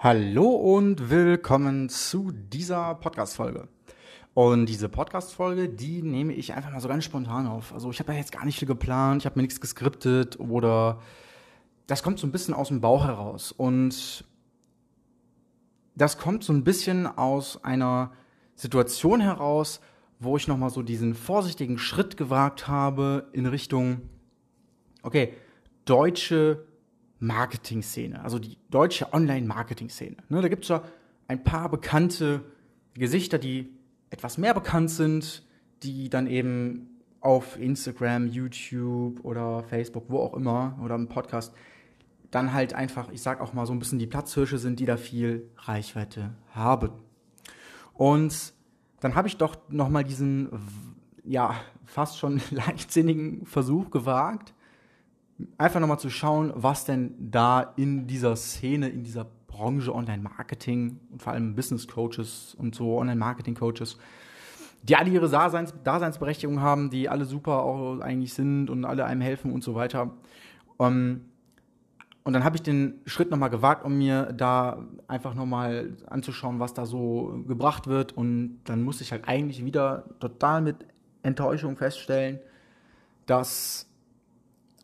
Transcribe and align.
Hallo 0.00 0.50
und 0.50 1.10
willkommen 1.10 1.88
zu 1.88 2.30
dieser 2.30 2.94
Podcast-Folge. 2.94 3.66
Und 4.32 4.66
diese 4.66 4.88
Podcast-Folge, 4.88 5.68
die 5.68 6.02
nehme 6.02 6.34
ich 6.34 6.54
einfach 6.54 6.70
mal 6.70 6.78
so 6.78 6.86
ganz 6.86 7.02
spontan 7.02 7.48
auf. 7.48 7.72
Also 7.74 7.90
ich 7.90 7.98
habe 7.98 8.12
ja 8.12 8.18
jetzt 8.20 8.30
gar 8.30 8.44
nicht 8.44 8.60
viel 8.60 8.68
geplant, 8.68 9.22
ich 9.22 9.26
habe 9.26 9.36
mir 9.36 9.42
nichts 9.42 9.60
geskriptet 9.60 10.38
oder 10.38 11.00
das 11.88 12.04
kommt 12.04 12.20
so 12.20 12.28
ein 12.28 12.30
bisschen 12.30 12.54
aus 12.54 12.68
dem 12.68 12.80
Bauch 12.80 13.06
heraus. 13.06 13.50
Und 13.50 14.24
das 15.96 16.16
kommt 16.16 16.44
so 16.44 16.52
ein 16.52 16.62
bisschen 16.62 17.08
aus 17.08 17.64
einer 17.64 18.12
Situation 18.54 19.20
heraus, 19.20 19.80
wo 20.20 20.36
ich 20.36 20.46
nochmal 20.46 20.70
so 20.70 20.82
diesen 20.82 21.16
vorsichtigen 21.16 21.76
Schritt 21.76 22.16
gewagt 22.16 22.68
habe 22.68 23.26
in 23.32 23.46
Richtung, 23.46 24.02
okay, 25.02 25.34
deutsche 25.86 26.67
Marketing-Szene, 27.20 28.22
also 28.22 28.38
die 28.38 28.58
deutsche 28.70 29.12
Online-Marketing-Szene. 29.12 30.16
Ne, 30.28 30.40
da 30.40 30.48
gibt 30.48 30.64
es 30.64 30.68
ja 30.68 30.82
ein 31.26 31.42
paar 31.42 31.68
bekannte 31.68 32.44
Gesichter, 32.94 33.38
die 33.38 33.68
etwas 34.10 34.38
mehr 34.38 34.54
bekannt 34.54 34.90
sind, 34.90 35.44
die 35.82 36.08
dann 36.08 36.26
eben 36.26 36.98
auf 37.20 37.58
Instagram, 37.58 38.28
YouTube 38.28 39.24
oder 39.24 39.64
Facebook, 39.64 40.04
wo 40.08 40.20
auch 40.20 40.34
immer, 40.34 40.78
oder 40.82 40.94
im 40.94 41.08
Podcast, 41.08 41.52
dann 42.30 42.52
halt 42.52 42.74
einfach, 42.74 43.10
ich 43.10 43.22
sag 43.22 43.40
auch 43.40 43.52
mal 43.52 43.66
so 43.66 43.72
ein 43.72 43.78
bisschen 43.78 43.98
die 43.98 44.06
Platzhirsche 44.06 44.58
sind, 44.58 44.80
die 44.80 44.86
da 44.86 44.96
viel 44.96 45.50
Reichweite 45.56 46.34
haben. 46.50 46.90
Und 47.94 48.52
dann 49.00 49.14
habe 49.14 49.28
ich 49.28 49.36
doch 49.36 49.56
nochmal 49.68 50.04
diesen, 50.04 50.50
ja, 51.24 51.54
fast 51.84 52.18
schon 52.18 52.40
leichtsinnigen 52.50 53.46
Versuch 53.46 53.90
gewagt, 53.90 54.54
einfach 55.56 55.80
nochmal 55.80 55.98
zu 55.98 56.10
schauen, 56.10 56.52
was 56.54 56.84
denn 56.84 57.14
da 57.18 57.74
in 57.76 58.06
dieser 58.06 58.36
Szene, 58.36 58.88
in 58.88 59.04
dieser 59.04 59.26
Branche 59.46 59.94
Online-Marketing 59.94 61.00
und 61.10 61.22
vor 61.22 61.32
allem 61.32 61.54
Business-Coaches 61.54 62.56
und 62.58 62.74
so 62.74 62.98
Online-Marketing-Coaches, 62.98 63.98
die 64.82 64.96
alle 64.96 65.10
ihre 65.10 65.28
Daseins 65.28 65.74
Daseinsberechtigung 65.82 66.60
haben, 66.60 66.90
die 66.90 67.08
alle 67.08 67.24
super 67.24 67.62
auch 67.62 68.00
eigentlich 68.00 68.34
sind 68.34 68.70
und 68.70 68.84
alle 68.84 69.04
einem 69.04 69.20
helfen 69.20 69.52
und 69.52 69.64
so 69.64 69.74
weiter. 69.74 70.12
Um, 70.76 70.86
ähm, 70.86 71.20
und 72.28 72.34
dann 72.34 72.44
habe 72.44 72.56
ich 72.56 72.62
den 72.62 73.00
Schritt 73.06 73.30
nochmal 73.30 73.48
gewagt, 73.48 73.86
um 73.86 73.96
mir 73.96 74.34
da 74.36 74.84
einfach 75.06 75.32
nochmal 75.32 75.96
anzuschauen, 76.08 76.60
was 76.60 76.74
da 76.74 76.84
so 76.84 77.42
gebracht 77.48 77.86
wird. 77.86 78.12
Und 78.12 78.60
dann 78.64 78.82
musste 78.82 79.02
ich 79.02 79.12
halt 79.12 79.26
eigentlich 79.26 79.64
wieder 79.64 80.04
total 80.20 80.60
mit 80.60 80.76
Enttäuschung 81.22 81.78
feststellen, 81.78 82.38
dass 83.24 83.87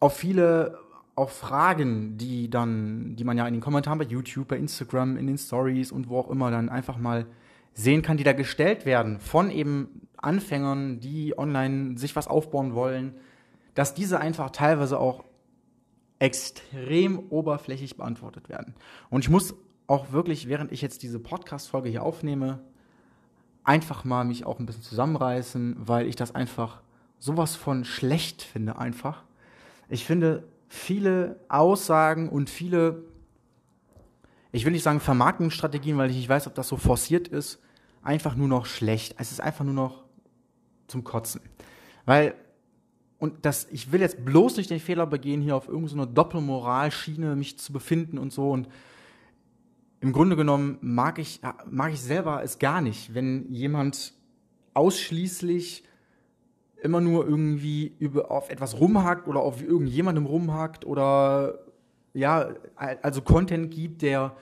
auf 0.05 0.19
viele 0.19 0.79
auch 1.17 1.31
Fragen, 1.31 2.19
die 2.19 2.51
dann, 2.51 3.17
die 3.17 3.25
man 3.25 3.39
ja 3.39 3.47
in 3.47 3.55
den 3.55 3.63
Kommentaren 3.63 3.99
bei 3.99 4.05
YouTube, 4.05 4.49
bei 4.49 4.59
Instagram, 4.59 5.17
in 5.17 5.27
den 5.27 5.39
Stories 5.39 5.91
und 5.91 6.11
wo 6.11 6.19
auch 6.19 6.29
immer 6.29 6.51
dann 6.51 6.69
einfach 6.69 6.99
mal 6.99 7.25
sehen 7.73 8.03
kann, 8.03 8.19
die 8.19 8.25
da 8.25 8.35
gestellt 8.35 8.85
werden 8.85 9.19
von 9.19 9.51
eben 9.51 10.03
Anfängern, 10.19 11.01
die 11.01 11.39
online 11.39 11.97
sich 11.97 12.15
was 12.17 12.29
aufbauen 12.29 12.75
wollen, 12.75 13.15
dass 13.73 13.95
diese 13.95 14.21
einfach 14.21 14.51
teilweise 14.51 15.01
auch 15.01 15.25
extrem 16.19 17.19
oberflächlich 17.31 17.97
beantwortet 17.97 18.51
werden. 18.51 18.75
Und 19.09 19.25
ich 19.25 19.31
muss 19.31 19.55
auch 19.87 20.13
wirklich, 20.13 20.49
während 20.49 20.71
ich 20.71 20.83
jetzt 20.83 21.03
diese 21.03 21.19
Podcast-Folge 21.19 21.89
hier 21.89 22.03
aufnehme, 22.03 22.61
einfach 23.65 24.05
mal 24.05 24.25
mich 24.25 24.45
auch 24.45 24.59
ein 24.59 24.67
bisschen 24.67 24.83
zusammenreißen, 24.83 25.77
weil 25.79 26.07
ich 26.07 26.17
das 26.17 26.35
einfach 26.35 26.83
sowas 27.19 27.57
von 27.57 27.87
schlecht 27.87 28.43
finde 28.43 28.79
einfach 28.79 29.25
ich 29.95 30.05
finde 30.05 30.43
viele 30.67 31.39
Aussagen 31.49 32.29
und 32.29 32.51
viele, 32.51 33.05
ich 34.51 34.65
will 34.65 34.73
nicht 34.73 34.83
sagen 34.83 34.99
Vermarktungsstrategien, 34.99 35.97
weil 35.97 36.11
ich 36.11 36.17
nicht 36.17 36.29
weiß, 36.29 36.49
ob 36.49 36.55
das 36.57 36.67
so 36.67 36.77
forciert 36.77 37.29
ist, 37.29 37.61
einfach 38.03 38.35
nur 38.35 38.49
noch 38.49 38.67
schlecht. 38.67 39.15
Es 39.19 39.31
ist 39.31 39.41
einfach 39.41 39.65
nur 39.65 39.73
noch 39.73 40.03
zum 40.89 41.05
Kotzen. 41.05 41.41
Weil, 42.07 42.35
und 43.21 43.47
das, 43.47 43.69
ich 43.71 43.93
will 43.93 44.01
jetzt 44.01 44.25
bloß 44.25 44.57
nicht 44.57 44.69
den 44.69 44.81
Fehler 44.81 45.07
begehen, 45.07 45.41
hier 45.41 45.55
auf 45.55 45.69
irgendeiner 45.69 46.07
so 46.07 46.13
Doppelmoralschiene 46.13 47.37
mich 47.37 47.61
zu 47.61 47.73
befinden 47.73 48.19
und 48.19 48.33
so 48.33 48.51
und 48.51 48.69
im 50.01 50.13
Grunde 50.13 50.35
genommen 50.35 50.77
mag 50.81 51.21
ich, 51.21 51.41
mag 51.71 51.93
ich 51.93 52.01
selber 52.01 52.43
es 52.43 52.59
gar 52.59 52.81
nicht, 52.81 53.15
wenn 53.15 53.51
jemand 53.53 54.13
ausschließlich 54.75 55.85
immer 56.85 57.01
nur 57.01 57.27
irgendwie 57.27 57.95
über, 57.99 58.31
auf 58.31 58.51
etwas 58.51 58.79
rumhackt 58.79 59.27
oder 59.27 59.41
auf 59.41 59.63
irgendjemandem 59.63 60.27
rumhackt 60.27 60.85
oder 60.85 61.59
ja, 62.13 62.51
also 62.77 63.23
Content 63.23 63.71
gibt, 63.71 64.03
der 64.03 64.37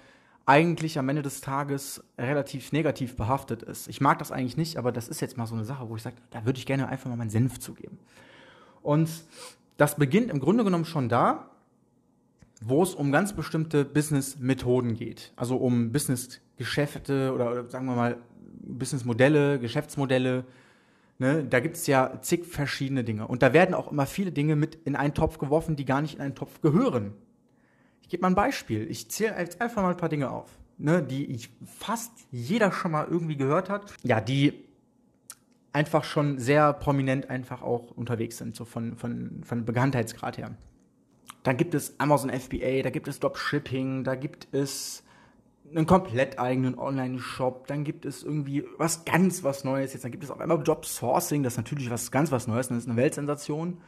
eigentlich 0.44 0.98
am 0.98 1.08
Ende 1.08 1.22
des 1.22 1.40
Tages 1.40 2.02
relativ 2.18 2.72
negativ 2.72 3.16
behaftet 3.16 3.62
ist. 3.62 3.88
Ich 3.88 4.00
mag 4.00 4.18
das 4.18 4.32
eigentlich 4.32 4.56
nicht, 4.56 4.76
aber 4.76 4.90
das 4.90 5.08
ist 5.08 5.20
jetzt 5.20 5.36
mal 5.38 5.46
so 5.46 5.54
eine 5.54 5.64
Sache, 5.64 5.88
wo 5.88 5.94
ich 5.96 6.02
sage, 6.02 6.16
da 6.30 6.44
würde 6.44 6.58
ich 6.58 6.66
gerne 6.66 6.88
einfach 6.88 7.08
mal 7.08 7.16
meinen 7.16 7.30
Senf 7.30 7.60
zugeben. 7.60 7.98
Und 8.82 9.08
das 9.76 9.94
beginnt 9.94 10.30
im 10.30 10.40
Grunde 10.40 10.64
genommen 10.64 10.84
schon 10.84 11.08
da, 11.08 11.48
wo 12.60 12.82
es 12.82 12.94
um 12.94 13.12
ganz 13.12 13.32
bestimmte 13.32 13.84
Business-Methoden 13.84 14.94
geht. 14.94 15.32
Also 15.36 15.56
um 15.56 15.92
Business-Geschäfte 15.92 17.32
oder, 17.32 17.52
oder 17.52 17.70
sagen 17.70 17.86
wir 17.86 17.94
mal 17.94 18.18
Business-Modelle, 18.62 19.60
Geschäftsmodelle, 19.60 20.44
Ne, 21.22 21.44
da 21.44 21.60
gibt 21.60 21.76
es 21.76 21.86
ja 21.86 22.18
zig 22.20 22.44
verschiedene 22.46 23.04
Dinge. 23.04 23.28
Und 23.28 23.44
da 23.44 23.52
werden 23.52 23.76
auch 23.76 23.92
immer 23.92 24.06
viele 24.06 24.32
Dinge 24.32 24.56
mit 24.56 24.74
in 24.84 24.96
einen 24.96 25.14
Topf 25.14 25.38
geworfen, 25.38 25.76
die 25.76 25.84
gar 25.84 26.02
nicht 26.02 26.16
in 26.16 26.20
einen 26.20 26.34
Topf 26.34 26.60
gehören. 26.62 27.12
Ich 28.00 28.08
gebe 28.08 28.22
mal 28.22 28.30
ein 28.30 28.34
Beispiel. 28.34 28.90
Ich 28.90 29.08
zähle 29.08 29.38
jetzt 29.38 29.60
einfach 29.60 29.82
mal 29.82 29.90
ein 29.90 29.96
paar 29.96 30.08
Dinge 30.08 30.30
auf, 30.30 30.50
ne, 30.78 31.00
die 31.00 31.26
ich 31.26 31.48
fast 31.78 32.10
jeder 32.32 32.72
schon 32.72 32.90
mal 32.90 33.06
irgendwie 33.08 33.36
gehört 33.36 33.70
hat. 33.70 33.94
Ja, 34.02 34.20
die 34.20 34.64
einfach 35.72 36.02
schon 36.02 36.40
sehr 36.40 36.72
prominent 36.72 37.30
einfach 37.30 37.62
auch 37.62 37.92
unterwegs 37.92 38.38
sind, 38.38 38.56
so 38.56 38.64
von, 38.64 38.96
von, 38.96 39.44
von 39.44 39.64
Bekanntheitsgrad 39.64 40.38
her. 40.38 40.50
Dann 41.44 41.56
gibt 41.56 41.74
es 41.74 42.00
Amazon 42.00 42.30
FBA, 42.30 42.82
da 42.82 42.90
gibt 42.90 43.06
es 43.06 43.20
Dropshipping, 43.20 44.02
da 44.02 44.16
gibt 44.16 44.48
es 44.50 45.04
einen 45.76 45.86
komplett 45.86 46.38
eigenen 46.38 46.78
Online-Shop, 46.78 47.66
dann 47.66 47.84
gibt 47.84 48.04
es 48.04 48.22
irgendwie 48.22 48.64
was 48.78 49.04
ganz 49.04 49.42
was 49.44 49.64
Neues 49.64 49.92
jetzt, 49.92 50.04
dann 50.04 50.10
gibt 50.10 50.24
es 50.24 50.30
auf 50.30 50.40
einmal 50.40 50.62
Job 50.62 50.84
Sourcing, 50.84 51.42
das 51.42 51.54
ist 51.54 51.58
natürlich 51.58 51.90
was 51.90 52.10
ganz 52.10 52.30
was 52.30 52.46
Neues, 52.46 52.68
das 52.68 52.78
ist 52.78 52.88
eine 52.88 52.96
Weltsensation. 52.96 53.78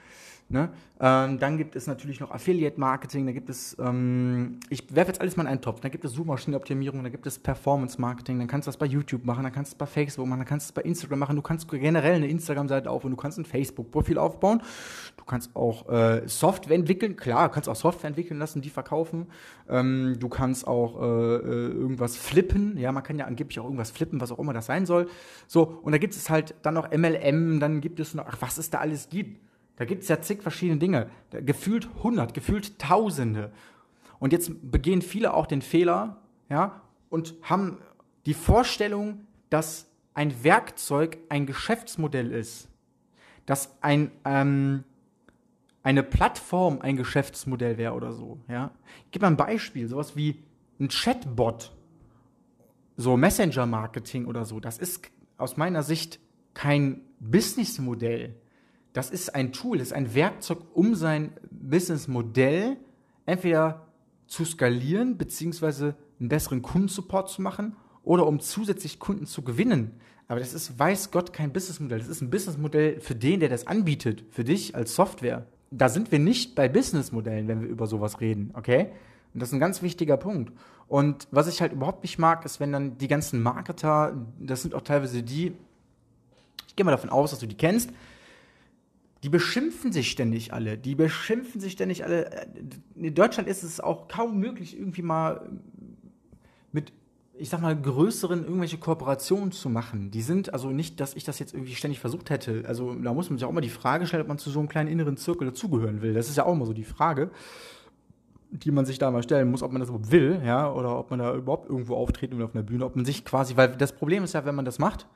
Ne? 0.48 0.68
Ähm, 1.00 1.38
dann 1.38 1.56
gibt 1.56 1.74
es 1.74 1.86
natürlich 1.86 2.20
noch 2.20 2.30
Affiliate 2.30 2.78
Marketing, 2.78 3.26
da 3.26 3.32
gibt 3.32 3.48
es, 3.48 3.76
ähm, 3.80 4.60
ich 4.68 4.94
werfe 4.94 5.10
jetzt 5.10 5.20
alles 5.20 5.36
mal 5.36 5.44
in 5.44 5.48
einen 5.48 5.60
Topf, 5.62 5.80
dann 5.80 5.90
gibt 5.90 6.04
es 6.04 6.12
Suchmaschinenoptimierung, 6.12 7.02
da 7.02 7.08
gibt 7.08 7.26
es 7.26 7.38
Performance 7.38 7.98
Marketing, 8.00 8.38
dann 8.38 8.46
kannst 8.46 8.66
du 8.66 8.68
das 8.68 8.76
bei 8.76 8.86
YouTube 8.86 9.24
machen, 9.24 9.42
dann 9.42 9.52
kannst 9.52 9.72
du 9.72 9.74
es 9.74 9.78
bei 9.78 9.86
Facebook 9.86 10.26
machen, 10.26 10.40
dann 10.40 10.46
kannst 10.46 10.68
du 10.68 10.70
es 10.70 10.72
bei 10.72 10.82
Instagram 10.82 11.18
machen, 11.18 11.36
du 11.36 11.42
kannst 11.42 11.68
generell 11.68 12.14
eine 12.14 12.28
Instagram-Seite 12.28 12.90
aufbauen, 12.90 13.12
du 13.12 13.16
kannst 13.16 13.38
ein 13.38 13.46
Facebook-Profil 13.46 14.18
aufbauen, 14.18 14.62
du 15.16 15.24
kannst 15.24 15.56
auch 15.56 15.88
äh, 15.88 16.28
Software 16.28 16.76
entwickeln, 16.76 17.16
klar, 17.16 17.48
du 17.48 17.54
kannst 17.54 17.68
auch 17.68 17.76
Software 17.76 18.08
entwickeln 18.08 18.38
lassen, 18.38 18.60
die 18.60 18.70
verkaufen, 18.70 19.26
ähm, 19.68 20.16
du 20.20 20.28
kannst 20.28 20.66
auch 20.66 21.00
äh, 21.00 21.04
äh 21.04 21.68
irgendwas 21.70 22.16
flippen, 22.16 22.76
ja, 22.76 22.92
man 22.92 23.02
kann 23.02 23.18
ja 23.18 23.24
angeblich 23.24 23.58
auch 23.58 23.64
irgendwas 23.64 23.90
flippen, 23.90 24.20
was 24.20 24.30
auch 24.30 24.38
immer 24.38 24.52
das 24.52 24.66
sein 24.66 24.84
soll, 24.84 25.08
so, 25.48 25.80
und 25.82 25.92
da 25.92 25.98
gibt 25.98 26.14
es 26.14 26.28
halt 26.28 26.54
dann 26.62 26.74
noch 26.74 26.90
MLM, 26.92 27.60
dann 27.60 27.80
gibt 27.80 27.98
es 27.98 28.14
noch, 28.14 28.26
ach, 28.28 28.36
was 28.40 28.58
es 28.58 28.70
da 28.70 28.78
alles 28.78 29.08
gibt, 29.08 29.40
da 29.76 29.84
gibt 29.84 30.02
es 30.02 30.08
ja 30.08 30.20
zig 30.20 30.42
verschiedene 30.42 30.78
Dinge. 30.78 31.10
Gefühlt 31.30 31.88
hundert, 32.02 32.34
gefühlt 32.34 32.78
Tausende. 32.78 33.52
Und 34.18 34.32
jetzt 34.32 34.70
begehen 34.70 35.02
viele 35.02 35.34
auch 35.34 35.46
den 35.46 35.62
Fehler, 35.62 36.22
ja, 36.48 36.82
und 37.10 37.34
haben 37.42 37.78
die 38.26 38.34
Vorstellung, 38.34 39.26
dass 39.50 39.90
ein 40.14 40.44
Werkzeug 40.44 41.18
ein 41.28 41.46
Geschäftsmodell 41.46 42.30
ist. 42.30 42.68
Dass 43.46 43.76
ein, 43.82 44.10
ähm, 44.24 44.84
eine 45.82 46.02
Plattform 46.02 46.80
ein 46.80 46.96
Geschäftsmodell 46.96 47.76
wäre 47.76 47.94
oder 47.94 48.12
so, 48.12 48.38
ja. 48.48 48.70
Ich 49.04 49.10
gebe 49.10 49.24
mal 49.24 49.32
ein 49.32 49.36
Beispiel, 49.36 49.88
sowas 49.88 50.16
wie 50.16 50.42
ein 50.80 50.88
Chatbot, 50.88 51.76
so 52.96 53.16
Messenger-Marketing 53.16 54.26
oder 54.26 54.44
so. 54.44 54.60
Das 54.60 54.78
ist 54.78 55.10
aus 55.36 55.56
meiner 55.56 55.82
Sicht 55.82 56.20
kein 56.54 57.00
Businessmodell 57.18 58.36
das 58.94 59.10
ist 59.10 59.34
ein 59.34 59.52
Tool, 59.52 59.78
das 59.78 59.88
ist 59.88 59.92
ein 59.92 60.14
Werkzeug, 60.14 60.60
um 60.72 60.94
sein 60.94 61.32
Businessmodell 61.50 62.76
entweder 63.26 63.88
zu 64.26 64.44
skalieren, 64.44 65.18
beziehungsweise 65.18 65.96
einen 66.20 66.28
besseren 66.28 66.62
Kundensupport 66.62 67.28
zu 67.28 67.42
machen 67.42 67.76
oder 68.04 68.26
um 68.26 68.38
zusätzlich 68.38 69.00
Kunden 69.00 69.26
zu 69.26 69.42
gewinnen. 69.42 70.00
Aber 70.28 70.38
das 70.38 70.54
ist, 70.54 70.78
weiß 70.78 71.10
Gott, 71.10 71.32
kein 71.32 71.52
Businessmodell. 71.52 71.98
Das 71.98 72.08
ist 72.08 72.22
ein 72.22 72.30
Businessmodell 72.30 73.00
für 73.00 73.16
den, 73.16 73.40
der 73.40 73.48
das 73.48 73.66
anbietet, 73.66 74.24
für 74.30 74.44
dich 74.44 74.76
als 74.76 74.94
Software. 74.94 75.44
Da 75.72 75.88
sind 75.88 76.12
wir 76.12 76.20
nicht 76.20 76.54
bei 76.54 76.68
Businessmodellen, 76.68 77.48
wenn 77.48 77.62
wir 77.62 77.68
über 77.68 77.88
sowas 77.88 78.20
reden, 78.20 78.52
okay? 78.54 78.92
Und 79.34 79.40
das 79.40 79.48
ist 79.48 79.54
ein 79.54 79.60
ganz 79.60 79.82
wichtiger 79.82 80.16
Punkt. 80.16 80.52
Und 80.86 81.26
was 81.32 81.48
ich 81.48 81.60
halt 81.60 81.72
überhaupt 81.72 82.04
nicht 82.04 82.20
mag, 82.20 82.44
ist, 82.44 82.60
wenn 82.60 82.70
dann 82.70 82.96
die 82.98 83.08
ganzen 83.08 83.42
Marketer, 83.42 84.24
das 84.38 84.62
sind 84.62 84.72
auch 84.72 84.82
teilweise 84.82 85.24
die, 85.24 85.52
ich 86.68 86.76
gehe 86.76 86.84
mal 86.84 86.92
davon 86.92 87.10
aus, 87.10 87.32
dass 87.32 87.40
du 87.40 87.48
die 87.48 87.56
kennst, 87.56 87.90
die 89.24 89.30
beschimpfen 89.30 89.90
sich 89.90 90.10
ständig 90.10 90.52
alle. 90.52 90.76
Die 90.76 90.94
beschimpfen 90.94 91.58
sich 91.58 91.72
ständig 91.72 92.04
alle. 92.04 92.46
In 92.94 93.14
Deutschland 93.14 93.48
ist 93.48 93.62
es 93.62 93.80
auch 93.80 94.06
kaum 94.06 94.38
möglich, 94.38 94.78
irgendwie 94.78 95.00
mal 95.00 95.48
mit, 96.72 96.92
ich 97.38 97.48
sag 97.48 97.62
mal, 97.62 97.74
größeren 97.74 98.44
irgendwelche 98.44 98.76
Kooperationen 98.76 99.50
zu 99.50 99.70
machen. 99.70 100.10
Die 100.10 100.20
sind 100.20 100.52
also 100.52 100.68
nicht, 100.68 101.00
dass 101.00 101.14
ich 101.14 101.24
das 101.24 101.38
jetzt 101.38 101.54
irgendwie 101.54 101.74
ständig 101.74 102.00
versucht 102.00 102.28
hätte. 102.28 102.64
Also 102.66 102.94
da 102.94 103.14
muss 103.14 103.30
man 103.30 103.38
sich 103.38 103.46
auch 103.46 103.50
immer 103.50 103.62
die 103.62 103.70
Frage 103.70 104.06
stellen, 104.06 104.20
ob 104.20 104.28
man 104.28 104.36
zu 104.36 104.50
so 104.50 104.58
einem 104.58 104.68
kleinen 104.68 104.90
inneren 104.90 105.16
Zirkel 105.16 105.46
dazugehören 105.48 106.02
will. 106.02 106.12
Das 106.12 106.28
ist 106.28 106.36
ja 106.36 106.44
auch 106.44 106.52
immer 106.52 106.66
so 106.66 106.74
die 106.74 106.84
Frage, 106.84 107.30
die 108.50 108.72
man 108.72 108.84
sich 108.84 108.98
da 108.98 109.10
mal 109.10 109.22
stellen 109.22 109.50
muss, 109.50 109.62
ob 109.62 109.72
man 109.72 109.80
das 109.80 109.88
überhaupt 109.88 110.12
will, 110.12 110.42
ja, 110.44 110.70
oder 110.70 110.98
ob 110.98 111.08
man 111.08 111.20
da 111.20 111.34
überhaupt 111.34 111.70
irgendwo 111.70 111.96
auftreten 111.96 112.36
will 112.36 112.44
auf 112.44 112.54
einer 112.54 112.62
Bühne, 112.62 112.84
ob 112.84 112.94
man 112.94 113.06
sich 113.06 113.24
quasi, 113.24 113.56
weil 113.56 113.68
das 113.68 113.92
Problem 113.92 114.22
ist 114.22 114.34
ja, 114.34 114.44
wenn 114.44 114.54
man 114.54 114.66
das 114.66 114.78
macht, 114.78 115.06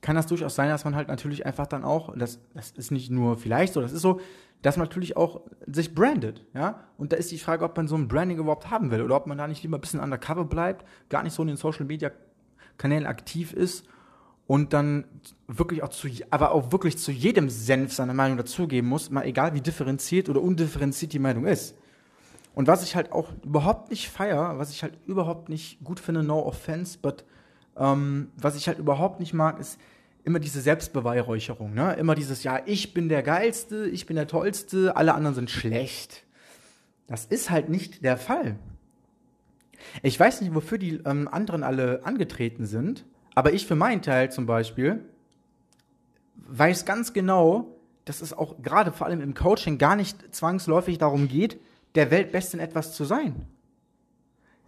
kann 0.00 0.16
das 0.16 0.26
durchaus 0.26 0.54
sein, 0.54 0.68
dass 0.68 0.84
man 0.84 0.94
halt 0.94 1.08
natürlich 1.08 1.46
einfach 1.46 1.66
dann 1.66 1.84
auch, 1.84 2.16
das, 2.16 2.38
das 2.54 2.70
ist 2.72 2.90
nicht 2.90 3.10
nur 3.10 3.36
vielleicht 3.36 3.72
so, 3.72 3.80
das 3.80 3.92
ist 3.92 4.02
so, 4.02 4.20
dass 4.62 4.76
man 4.76 4.86
natürlich 4.86 5.16
auch 5.16 5.42
sich 5.66 5.94
brandet, 5.94 6.44
ja. 6.54 6.84
Und 6.96 7.12
da 7.12 7.16
ist 7.16 7.30
die 7.30 7.38
Frage, 7.38 7.64
ob 7.64 7.76
man 7.76 7.88
so 7.88 7.96
ein 7.96 8.08
Branding 8.08 8.38
überhaupt 8.38 8.70
haben 8.70 8.90
will 8.90 9.02
oder 9.02 9.16
ob 9.16 9.26
man 9.26 9.38
da 9.38 9.46
nicht 9.46 9.62
lieber 9.62 9.78
ein 9.78 9.80
bisschen 9.80 10.00
undercover 10.00 10.44
bleibt, 10.44 10.86
gar 11.08 11.22
nicht 11.22 11.34
so 11.34 11.42
in 11.42 11.48
den 11.48 11.56
Social 11.56 11.86
Media 11.86 12.10
Kanälen 12.78 13.06
aktiv 13.06 13.52
ist 13.52 13.86
und 14.46 14.72
dann 14.72 15.04
wirklich 15.46 15.82
auch 15.82 15.88
zu, 15.88 16.08
aber 16.30 16.52
auch 16.52 16.72
wirklich 16.72 16.98
zu 16.98 17.10
jedem 17.10 17.48
Senf 17.48 17.92
seine 17.92 18.14
Meinung 18.14 18.36
dazugeben 18.36 18.88
muss, 18.88 19.10
mal 19.10 19.24
egal 19.24 19.54
wie 19.54 19.60
differenziert 19.60 20.28
oder 20.28 20.42
undifferenziert 20.42 21.12
die 21.12 21.18
Meinung 21.18 21.46
ist. 21.46 21.76
Und 22.54 22.68
was 22.68 22.82
ich 22.82 22.96
halt 22.96 23.12
auch 23.12 23.30
überhaupt 23.44 23.90
nicht 23.90 24.08
feier, 24.08 24.58
was 24.58 24.70
ich 24.70 24.82
halt 24.82 24.98
überhaupt 25.06 25.48
nicht 25.48 25.82
gut 25.84 26.00
finde, 26.00 26.22
no 26.22 26.38
offense, 26.40 26.98
but 27.00 27.24
ähm, 27.78 28.30
was 28.36 28.56
ich 28.56 28.68
halt 28.68 28.78
überhaupt 28.78 29.20
nicht 29.20 29.34
mag, 29.34 29.58
ist 29.60 29.78
immer 30.24 30.38
diese 30.40 30.60
Selbstbeweihräucherung. 30.60 31.72
Ne? 31.72 31.94
Immer 31.94 32.14
dieses, 32.14 32.42
ja, 32.42 32.60
ich 32.66 32.94
bin 32.94 33.08
der 33.08 33.22
Geilste, 33.22 33.86
ich 33.86 34.06
bin 34.06 34.16
der 34.16 34.26
Tollste, 34.26 34.96
alle 34.96 35.14
anderen 35.14 35.34
sind 35.34 35.50
schlecht. 35.50 36.24
Das 37.06 37.24
ist 37.24 37.50
halt 37.50 37.68
nicht 37.68 38.04
der 38.04 38.16
Fall. 38.16 38.56
Ich 40.02 40.18
weiß 40.18 40.40
nicht, 40.40 40.54
wofür 40.54 40.78
die 40.78 41.00
ähm, 41.04 41.28
anderen 41.28 41.62
alle 41.62 42.04
angetreten 42.04 42.66
sind, 42.66 43.04
aber 43.34 43.52
ich 43.52 43.66
für 43.66 43.76
meinen 43.76 44.02
Teil 44.02 44.32
zum 44.32 44.46
Beispiel 44.46 45.04
weiß 46.48 46.84
ganz 46.84 47.12
genau, 47.12 47.76
dass 48.04 48.22
es 48.22 48.32
auch 48.32 48.62
gerade 48.62 48.92
vor 48.92 49.06
allem 49.06 49.20
im 49.20 49.34
Coaching 49.34 49.78
gar 49.78 49.96
nicht 49.96 50.34
zwangsläufig 50.34 50.98
darum 50.98 51.28
geht, 51.28 51.60
der 51.94 52.10
Weltbeste 52.10 52.56
in 52.56 52.62
etwas 52.62 52.94
zu 52.94 53.04
sein. 53.04 53.46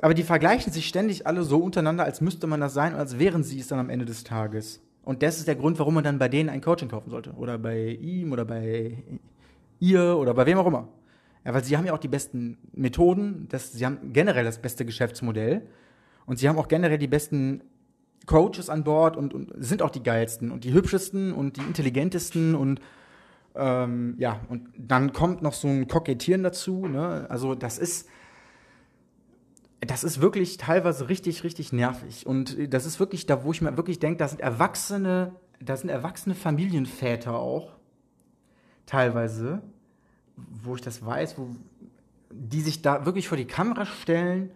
Aber 0.00 0.14
die 0.14 0.22
vergleichen 0.22 0.72
sich 0.72 0.86
ständig 0.86 1.26
alle 1.26 1.42
so 1.42 1.58
untereinander, 1.58 2.04
als 2.04 2.20
müsste 2.20 2.46
man 2.46 2.60
das 2.60 2.74
sein 2.74 2.94
als 2.94 3.18
wären 3.18 3.42
sie 3.42 3.58
es 3.58 3.68
dann 3.68 3.78
am 3.78 3.90
Ende 3.90 4.04
des 4.04 4.24
Tages. 4.24 4.80
Und 5.02 5.22
das 5.22 5.38
ist 5.38 5.48
der 5.48 5.56
Grund, 5.56 5.78
warum 5.78 5.94
man 5.94 6.04
dann 6.04 6.18
bei 6.18 6.28
denen 6.28 6.50
ein 6.50 6.60
Coaching 6.60 6.88
kaufen 6.88 7.10
sollte. 7.10 7.32
Oder 7.32 7.58
bei 7.58 7.98
ihm 8.00 8.32
oder 8.32 8.44
bei 8.44 9.02
ihr 9.80 10.16
oder 10.16 10.34
bei 10.34 10.46
wem 10.46 10.58
auch 10.58 10.66
immer. 10.66 10.88
Ja, 11.44 11.54
weil 11.54 11.64
sie 11.64 11.76
haben 11.76 11.86
ja 11.86 11.94
auch 11.94 11.98
die 11.98 12.08
besten 12.08 12.58
Methoden, 12.72 13.46
das, 13.48 13.72
sie 13.72 13.86
haben 13.86 14.12
generell 14.12 14.44
das 14.44 14.58
beste 14.58 14.84
Geschäftsmodell 14.84 15.62
und 16.26 16.38
sie 16.38 16.48
haben 16.48 16.58
auch 16.58 16.68
generell 16.68 16.98
die 16.98 17.06
besten 17.06 17.62
Coaches 18.26 18.68
an 18.68 18.84
Bord 18.84 19.16
und, 19.16 19.32
und 19.32 19.52
sind 19.56 19.80
auch 19.80 19.90
die 19.90 20.02
geilsten 20.02 20.50
und 20.50 20.64
die 20.64 20.74
hübschesten 20.74 21.32
und 21.32 21.56
die 21.56 21.62
intelligentesten 21.62 22.54
und 22.54 22.80
ähm, 23.54 24.14
ja, 24.18 24.40
und 24.50 24.68
dann 24.76 25.12
kommt 25.12 25.40
noch 25.40 25.54
so 25.54 25.68
ein 25.68 25.88
Kokettieren 25.88 26.42
dazu. 26.42 26.86
Ne? 26.86 27.26
Also 27.30 27.54
das 27.54 27.78
ist, 27.78 28.08
das 29.80 30.02
ist 30.04 30.20
wirklich 30.20 30.56
teilweise 30.56 31.08
richtig, 31.08 31.44
richtig 31.44 31.72
nervig. 31.72 32.26
Und 32.26 32.72
das 32.72 32.84
ist 32.84 32.98
wirklich 32.98 33.26
da, 33.26 33.44
wo 33.44 33.52
ich 33.52 33.62
mir 33.62 33.76
wirklich 33.76 33.98
denke, 33.98 34.18
da 34.18 34.28
sind 34.28 34.40
erwachsene, 34.40 35.32
da 35.60 35.76
sind 35.76 35.88
erwachsene 35.88 36.34
Familienväter 36.34 37.34
auch, 37.34 37.72
teilweise, 38.86 39.62
wo 40.36 40.74
ich 40.74 40.80
das 40.80 41.04
weiß, 41.04 41.38
wo 41.38 41.50
die 42.30 42.60
sich 42.60 42.82
da 42.82 43.06
wirklich 43.06 43.28
vor 43.28 43.38
die 43.38 43.46
Kamera 43.46 43.86
stellen 43.86 44.50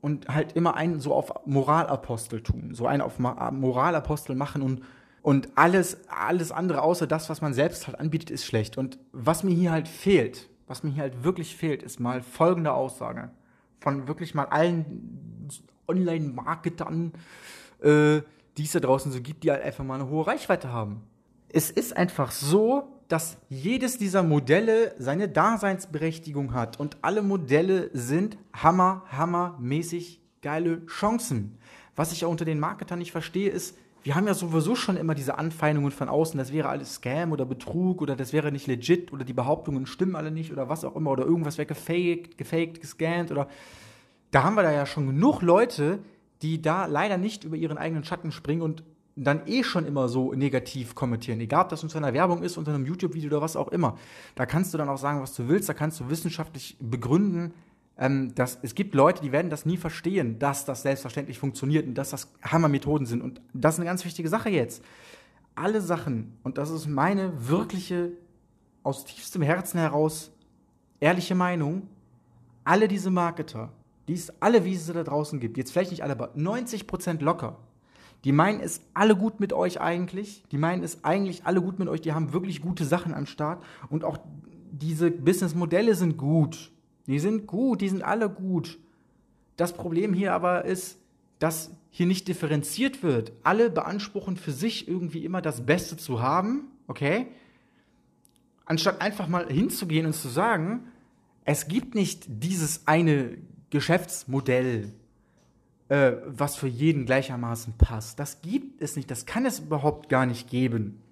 und 0.00 0.28
halt 0.28 0.52
immer 0.52 0.74
einen 0.74 1.00
so 1.00 1.14
auf 1.14 1.46
Moralapostel 1.46 2.42
tun, 2.42 2.74
so 2.74 2.86
einen 2.86 3.02
auf 3.02 3.18
Moralapostel 3.18 4.34
machen 4.34 4.62
und 4.62 4.82
und 5.22 5.48
alles 5.54 6.06
alles 6.08 6.52
andere 6.52 6.82
außer 6.82 7.06
das, 7.06 7.30
was 7.30 7.40
man 7.40 7.54
selbst 7.54 7.86
halt 7.86 7.98
anbietet, 7.98 8.30
ist 8.30 8.44
schlecht. 8.44 8.76
Und 8.76 8.98
was 9.12 9.42
mir 9.42 9.54
hier 9.54 9.72
halt 9.72 9.88
fehlt, 9.88 10.50
was 10.66 10.82
mir 10.82 10.90
hier 10.90 11.02
halt 11.02 11.24
wirklich 11.24 11.56
fehlt, 11.56 11.82
ist 11.82 11.98
mal 11.98 12.20
folgende 12.20 12.74
Aussage 12.74 13.30
von 13.84 14.08
wirklich 14.08 14.34
mal 14.34 14.46
allen 14.46 15.48
Online-Marketern, 15.86 17.12
äh, 17.82 18.22
die 18.56 18.64
es 18.64 18.72
da 18.72 18.80
draußen 18.80 19.12
so 19.12 19.20
gibt, 19.20 19.44
die 19.44 19.50
halt 19.50 19.62
einfach 19.62 19.84
mal 19.84 19.96
eine 19.96 20.08
hohe 20.08 20.26
Reichweite 20.26 20.72
haben. 20.72 21.02
Es 21.50 21.70
ist 21.70 21.96
einfach 21.96 22.32
so, 22.32 22.88
dass 23.08 23.36
jedes 23.50 23.98
dieser 23.98 24.22
Modelle 24.22 24.94
seine 24.98 25.28
Daseinsberechtigung 25.28 26.54
hat 26.54 26.80
und 26.80 26.96
alle 27.02 27.20
Modelle 27.22 27.90
sind 27.92 28.38
hammer, 28.54 29.04
hammermäßig 29.10 30.20
geile 30.40 30.84
Chancen. 30.86 31.58
Was 31.94 32.12
ich 32.12 32.24
auch 32.24 32.30
unter 32.30 32.46
den 32.46 32.58
Marketern 32.58 32.98
nicht 32.98 33.12
verstehe, 33.12 33.50
ist, 33.50 33.76
wir 34.04 34.14
haben 34.14 34.26
ja 34.26 34.34
sowieso 34.34 34.76
schon 34.76 34.98
immer 34.98 35.14
diese 35.14 35.38
Anfeindungen 35.38 35.90
von 35.90 36.10
außen, 36.10 36.36
das 36.36 36.52
wäre 36.52 36.68
alles 36.68 36.96
Scam 36.96 37.32
oder 37.32 37.46
Betrug 37.46 38.02
oder 38.02 38.14
das 38.14 38.34
wäre 38.34 38.52
nicht 38.52 38.66
legit 38.66 39.12
oder 39.12 39.24
die 39.24 39.32
Behauptungen 39.32 39.86
stimmen 39.86 40.14
alle 40.14 40.30
nicht 40.30 40.52
oder 40.52 40.68
was 40.68 40.84
auch 40.84 40.94
immer 40.94 41.10
oder 41.10 41.24
irgendwas 41.24 41.56
wäre 41.56 41.66
gefaked, 41.66 42.36
gefaked, 42.36 42.82
gescannt 42.82 43.32
oder 43.32 43.48
da 44.30 44.42
haben 44.44 44.56
wir 44.56 44.62
da 44.62 44.72
ja 44.72 44.84
schon 44.84 45.06
genug 45.06 45.40
Leute, 45.40 46.00
die 46.42 46.60
da 46.60 46.84
leider 46.84 47.16
nicht 47.16 47.44
über 47.44 47.56
ihren 47.56 47.78
eigenen 47.78 48.04
Schatten 48.04 48.30
springen 48.30 48.60
und 48.60 48.82
dann 49.16 49.46
eh 49.46 49.62
schon 49.62 49.86
immer 49.86 50.08
so 50.08 50.34
negativ 50.34 50.94
kommentieren. 50.94 51.40
Egal, 51.40 51.62
ob 51.62 51.68
das 51.70 51.82
unter 51.82 51.98
einer 51.98 52.12
Werbung 52.12 52.42
ist, 52.42 52.58
unter 52.58 52.74
einem 52.74 52.84
YouTube-Video 52.84 53.28
oder 53.28 53.40
was 53.40 53.56
auch 53.56 53.68
immer. 53.68 53.96
Da 54.34 54.44
kannst 54.44 54.74
du 54.74 54.78
dann 54.78 54.88
auch 54.88 54.98
sagen, 54.98 55.22
was 55.22 55.34
du 55.34 55.48
willst, 55.48 55.68
da 55.68 55.72
kannst 55.72 56.00
du 56.00 56.10
wissenschaftlich 56.10 56.76
begründen, 56.80 57.54
ähm, 57.96 58.34
dass 58.34 58.58
es 58.62 58.74
gibt 58.74 58.94
Leute, 58.94 59.22
die 59.22 59.32
werden 59.32 59.50
das 59.50 59.66
nie 59.66 59.76
verstehen, 59.76 60.38
dass 60.38 60.64
das 60.64 60.82
selbstverständlich 60.82 61.38
funktioniert 61.38 61.86
und 61.86 61.94
dass 61.94 62.10
das 62.10 62.32
Hammermethoden 62.42 63.06
sind. 63.06 63.22
Und 63.22 63.40
das 63.52 63.74
ist 63.74 63.80
eine 63.80 63.88
ganz 63.88 64.04
wichtige 64.04 64.28
Sache 64.28 64.50
jetzt. 64.50 64.82
Alle 65.54 65.80
Sachen, 65.80 66.36
und 66.42 66.58
das 66.58 66.70
ist 66.70 66.88
meine 66.88 67.48
wirkliche, 67.48 68.12
aus 68.82 69.04
tiefstem 69.04 69.42
Herzen 69.42 69.78
heraus, 69.78 70.32
ehrliche 71.00 71.34
Meinung, 71.34 71.88
alle 72.64 72.88
diese 72.88 73.10
Marketer, 73.10 73.72
die 74.08 74.14
es 74.14 74.32
alle, 74.42 74.64
wie 74.64 74.74
es 74.74 74.86
sie 74.86 74.92
da 74.92 75.04
draußen 75.04 75.38
gibt, 75.38 75.56
jetzt 75.56 75.72
vielleicht 75.72 75.90
nicht 75.90 76.02
alle, 76.02 76.12
aber 76.12 76.34
90% 76.34 77.22
locker, 77.22 77.58
die 78.24 78.32
meinen 78.32 78.60
es 78.60 78.80
alle 78.94 79.16
gut 79.16 79.38
mit 79.38 79.52
euch 79.52 79.80
eigentlich, 79.80 80.44
die 80.50 80.58
meinen 80.58 80.82
es 80.82 81.04
eigentlich 81.04 81.44
alle 81.44 81.60
gut 81.62 81.78
mit 81.78 81.88
euch, 81.88 82.00
die 82.00 82.12
haben 82.12 82.32
wirklich 82.32 82.60
gute 82.60 82.84
Sachen 82.84 83.14
am 83.14 83.26
Start 83.26 83.62
und 83.90 84.04
auch 84.04 84.18
diese 84.72 85.10
Businessmodelle 85.10 85.94
sind 85.94 86.16
gut. 86.16 86.72
Die 87.06 87.18
sind 87.18 87.46
gut, 87.46 87.80
die 87.80 87.88
sind 87.88 88.02
alle 88.02 88.30
gut. 88.30 88.78
Das 89.56 89.72
Problem 89.72 90.12
hier 90.12 90.32
aber 90.32 90.64
ist, 90.64 90.98
dass 91.38 91.70
hier 91.90 92.06
nicht 92.06 92.26
differenziert 92.28 93.02
wird. 93.02 93.32
Alle 93.42 93.70
beanspruchen 93.70 94.36
für 94.36 94.52
sich 94.52 94.88
irgendwie 94.88 95.24
immer 95.24 95.42
das 95.42 95.66
Beste 95.66 95.96
zu 95.96 96.22
haben, 96.22 96.68
okay? 96.86 97.28
Anstatt 98.64 99.00
einfach 99.00 99.28
mal 99.28 99.48
hinzugehen 99.48 100.06
und 100.06 100.14
zu 100.14 100.28
sagen, 100.28 100.88
es 101.44 101.68
gibt 101.68 101.94
nicht 101.94 102.24
dieses 102.28 102.86
eine 102.86 103.36
Geschäftsmodell, 103.70 104.92
äh, 105.88 106.12
was 106.26 106.56
für 106.56 106.68
jeden 106.68 107.04
gleichermaßen 107.04 107.74
passt. 107.76 108.18
Das 108.18 108.40
gibt 108.40 108.80
es 108.80 108.96
nicht. 108.96 109.10
Das 109.10 109.26
kann 109.26 109.44
es 109.44 109.60
überhaupt 109.60 110.08
gar 110.08 110.24
nicht 110.24 110.48
geben. 110.48 111.02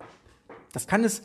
Das 0.72 0.86
kann 0.86 1.04
es 1.04 1.22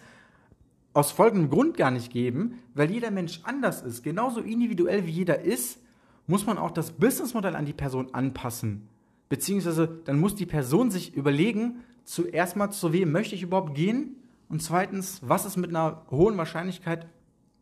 aus 0.98 1.12
folgendem 1.12 1.52
Grund 1.52 1.78
gar 1.78 1.92
nicht 1.92 2.12
geben, 2.12 2.58
weil 2.74 2.90
jeder 2.90 3.12
Mensch 3.12 3.42
anders 3.44 3.84
ist. 3.84 4.02
Genauso 4.02 4.42
individuell 4.42 5.06
wie 5.06 5.12
jeder 5.12 5.42
ist, 5.42 5.80
muss 6.26 6.48
man 6.48 6.58
auch 6.58 6.72
das 6.72 6.90
Businessmodell 6.90 7.56
an 7.56 7.68
die 7.68 7.74
Person 7.74 8.16
anpassen. 8.16 8.90
Beziehungsweise 9.30 10.02
dann 10.06 10.20
muss 10.20 10.34
die 10.34 10.48
Person 10.48 10.90
sich 10.90 11.14
überlegen, 11.14 11.84
zuerst 12.04 12.56
mal 12.56 12.72
zu 12.72 12.94
wem 12.94 13.12
möchte 13.12 13.36
ich 13.36 13.44
überhaupt 13.44 13.76
gehen 13.76 14.16
und 14.50 14.64
zweitens, 14.64 15.20
was 15.22 15.46
ist 15.46 15.56
mit 15.56 15.70
einer 15.70 16.02
hohen 16.10 16.36
Wahrscheinlichkeit 16.36 17.06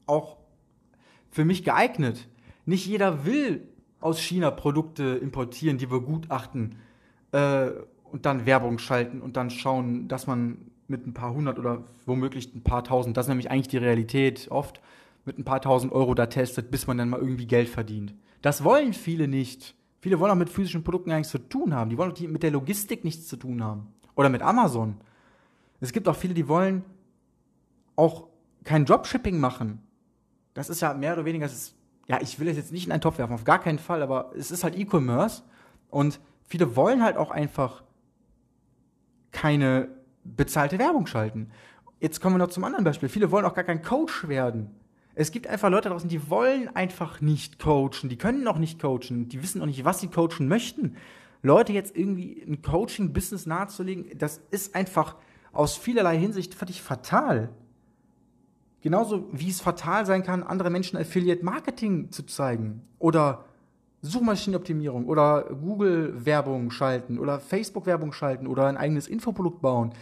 auch 0.05 0.37
für 1.29 1.43
mich 1.43 1.65
geeignet. 1.65 2.29
Nicht 2.65 2.85
jeder 2.85 3.25
will 3.25 3.67
aus 3.99 4.21
China 4.21 4.49
Produkte 4.49 5.03
importieren, 5.21 5.77
die 5.77 5.91
wir 5.91 5.99
gutachten 5.99 6.75
äh, 7.33 7.67
und 8.09 8.25
dann 8.25 8.45
Werbung 8.45 8.77
schalten 8.77 9.19
und 9.19 9.35
dann 9.35 9.49
schauen, 9.49 10.07
dass 10.07 10.25
man 10.25 10.71
mit 10.87 11.05
ein 11.07 11.13
paar 11.13 11.33
hundert 11.33 11.59
oder 11.59 11.83
womöglich 12.05 12.53
ein 12.53 12.63
paar 12.63 12.83
tausend, 12.83 13.17
das 13.17 13.25
ist 13.25 13.29
nämlich 13.29 13.51
eigentlich 13.51 13.67
die 13.67 13.77
Realität 13.77 14.47
oft, 14.51 14.81
mit 15.25 15.39
ein 15.39 15.43
paar 15.43 15.61
tausend 15.61 15.91
Euro 15.91 16.13
da 16.13 16.27
testet, 16.27 16.69
bis 16.71 16.87
man 16.87 16.97
dann 16.97 17.09
mal 17.09 17.19
irgendwie 17.19 17.47
Geld 17.47 17.67
verdient. 17.67 18.13
Das 18.41 18.63
wollen 18.63 18.93
viele 18.93 19.27
nicht. 19.27 19.75
Viele 19.99 20.19
wollen 20.19 20.31
auch 20.31 20.35
mit 20.35 20.51
physischen 20.51 20.83
Produkten 20.83 21.09
gar 21.09 21.17
nichts 21.17 21.31
zu 21.31 21.39
tun 21.39 21.73
haben. 21.73 21.89
Die 21.89 21.97
wollen 21.97 22.11
auch 22.11 22.19
mit 22.19 22.43
der 22.43 22.51
Logistik 22.51 23.03
nichts 23.03 23.27
zu 23.27 23.37
tun 23.37 23.63
haben. 23.63 23.87
Oder 24.15 24.29
mit 24.29 24.43
Amazon. 24.43 24.97
Es 25.79 25.91
gibt 25.91 26.07
auch 26.07 26.15
viele, 26.15 26.35
die 26.35 26.47
wollen 26.47 26.83
auch 27.95 28.27
kein 28.63 28.85
Dropshipping 28.85 29.39
machen. 29.39 29.81
Das 30.53 30.69
ist 30.69 30.81
ja 30.81 30.93
mehr 30.93 31.13
oder 31.13 31.25
weniger, 31.25 31.45
ist, 31.45 31.75
ja, 32.07 32.21
ich 32.21 32.39
will 32.39 32.47
es 32.47 32.55
jetzt 32.55 32.71
nicht 32.71 32.85
in 32.85 32.91
einen 32.91 33.01
Topf 33.01 33.17
werfen, 33.17 33.33
auf 33.33 33.43
gar 33.43 33.59
keinen 33.59 33.79
Fall, 33.79 34.01
aber 34.01 34.31
es 34.37 34.51
ist 34.51 34.63
halt 34.63 34.77
E-Commerce 34.77 35.43
und 35.89 36.19
viele 36.47 36.75
wollen 36.75 37.03
halt 37.03 37.17
auch 37.17 37.31
einfach 37.31 37.83
keine 39.31 39.89
bezahlte 40.25 40.79
Werbung 40.79 41.07
schalten. 41.07 41.49
Jetzt 41.99 42.19
kommen 42.19 42.35
wir 42.35 42.39
noch 42.39 42.49
zum 42.49 42.63
anderen 42.63 42.83
Beispiel. 42.83 43.09
Viele 43.09 43.31
wollen 43.31 43.45
auch 43.45 43.53
gar 43.53 43.63
kein 43.63 43.81
Coach 43.81 44.27
werden. 44.27 44.69
Es 45.15 45.31
gibt 45.31 45.47
einfach 45.47 45.69
Leute 45.69 45.89
draußen, 45.89 46.09
die 46.09 46.29
wollen 46.29 46.67
einfach 46.75 47.21
nicht 47.21 47.57
coachen, 47.57 48.09
die 48.09 48.17
können 48.17 48.43
noch 48.43 48.57
nicht 48.57 48.81
coachen, 48.81 49.29
die 49.29 49.41
wissen 49.41 49.61
auch 49.61 49.65
nicht, 49.65 49.85
was 49.85 50.01
sie 50.01 50.09
coachen 50.09 50.49
möchten. 50.49 50.97
Leute 51.41 51.71
jetzt 51.71 51.95
irgendwie 51.95 52.43
ein 52.45 52.61
Coaching-Business 52.61 53.45
nahezulegen, 53.45 54.17
das 54.17 54.41
ist 54.51 54.75
einfach 54.75 55.15
aus 55.53 55.77
vielerlei 55.77 56.17
Hinsicht 56.17 56.53
völlig 56.53 56.81
fatal. 56.81 57.49
Genauso 58.81 59.29
wie 59.31 59.49
es 59.49 59.61
fatal 59.61 60.05
sein 60.05 60.21
kann, 60.21 60.43
andere 60.43 60.69
Menschen 60.69 60.97
Affiliate 60.97 61.45
Marketing 61.45 62.11
zu 62.11 62.23
zeigen 62.23 62.81
oder 62.99 63.45
Suchmaschinenoptimierung 64.05 65.07
oder 65.07 65.43
Google-Werbung 65.43 66.71
schalten 66.71 67.19
oder 67.19 67.39
Facebook-Werbung 67.39 68.13
schalten 68.13 68.47
oder 68.47 68.67
ein 68.67 68.77
eigenes 68.77 69.07
Infoprodukt 69.07 69.61
bauen. 69.61 69.93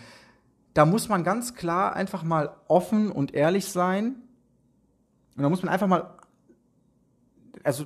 Da 0.74 0.86
muss 0.86 1.10
man 1.10 1.24
ganz 1.24 1.56
klar 1.56 1.96
einfach 1.96 2.24
mal 2.24 2.56
offen 2.68 3.12
und 3.12 3.34
ehrlich 3.34 3.66
sein. 3.66 4.16
Und 5.36 5.44
da 5.44 5.50
muss 5.50 5.64
man 5.64 5.72
einfach 5.72 5.88
mal 5.88 6.18
also 7.64 7.86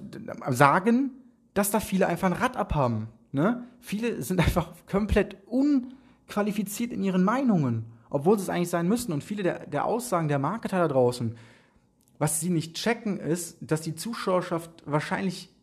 sagen, 0.49 1.11
dass 1.53 1.71
da 1.71 1.79
viele 1.79 2.07
einfach 2.07 2.27
ein 2.27 2.33
Rad 2.33 2.57
abhaben. 2.57 3.07
Ne? 3.31 3.63
Viele 3.79 4.21
sind 4.21 4.39
einfach 4.39 4.69
komplett 4.89 5.37
unqualifiziert 5.45 6.91
in 6.91 7.03
ihren 7.03 7.23
Meinungen, 7.23 7.85
obwohl 8.09 8.37
sie 8.37 8.43
es 8.43 8.49
eigentlich 8.49 8.69
sein 8.69 8.87
müssten. 8.87 9.11
Und 9.11 9.23
viele 9.23 9.43
der, 9.43 9.67
der 9.67 9.85
Aussagen 9.85 10.27
der 10.27 10.39
Marketer 10.39 10.79
da 10.79 10.87
draußen, 10.87 11.35
was 12.19 12.39
sie 12.39 12.49
nicht 12.49 12.75
checken, 12.75 13.19
ist, 13.19 13.57
dass 13.61 13.81
die 13.81 13.95
Zuschauerschaft 13.95 14.71
wahrscheinlich 14.85 15.53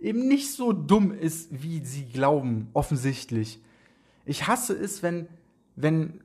eben 0.00 0.28
nicht 0.28 0.52
so 0.52 0.72
dumm 0.72 1.12
ist, 1.12 1.62
wie 1.62 1.84
sie 1.84 2.04
glauben, 2.06 2.68
offensichtlich. 2.72 3.62
Ich 4.24 4.46
hasse 4.46 4.74
es, 4.74 5.02
wenn, 5.02 5.28
wenn 5.76 6.20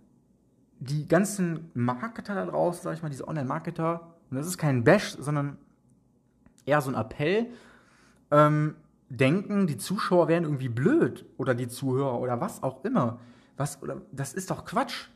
die 0.80 1.08
ganzen 1.08 1.72
Marketer 1.74 2.36
da 2.36 2.46
draußen, 2.46 2.84
sag 2.84 2.96
ich 2.96 3.02
mal, 3.02 3.10
diese 3.10 3.28
Online-Marketer, 3.28 4.16
und 4.30 4.38
das 4.38 4.48
ist 4.48 4.58
kein 4.58 4.84
Bash, 4.84 5.16
sondern 5.20 5.58
eher 6.66 6.82
so 6.82 6.90
ein 6.90 6.96
Appell, 6.96 7.48
ähm, 8.32 8.76
denken, 9.10 9.68
die 9.68 9.78
Zuschauer 9.78 10.28
wären 10.28 10.44
irgendwie 10.44 10.70
blöd 10.70 11.26
oder 11.38 11.54
die 11.54 11.68
Zuhörer 11.68 12.20
oder 12.20 12.42
was 12.42 12.64
auch 12.64 12.84
immer. 12.84 13.20
Was, 13.58 13.82
oder, 13.82 14.02
das 14.12 14.34
ist 14.34 14.50
doch 14.50 14.66
Quatsch. 14.66 15.08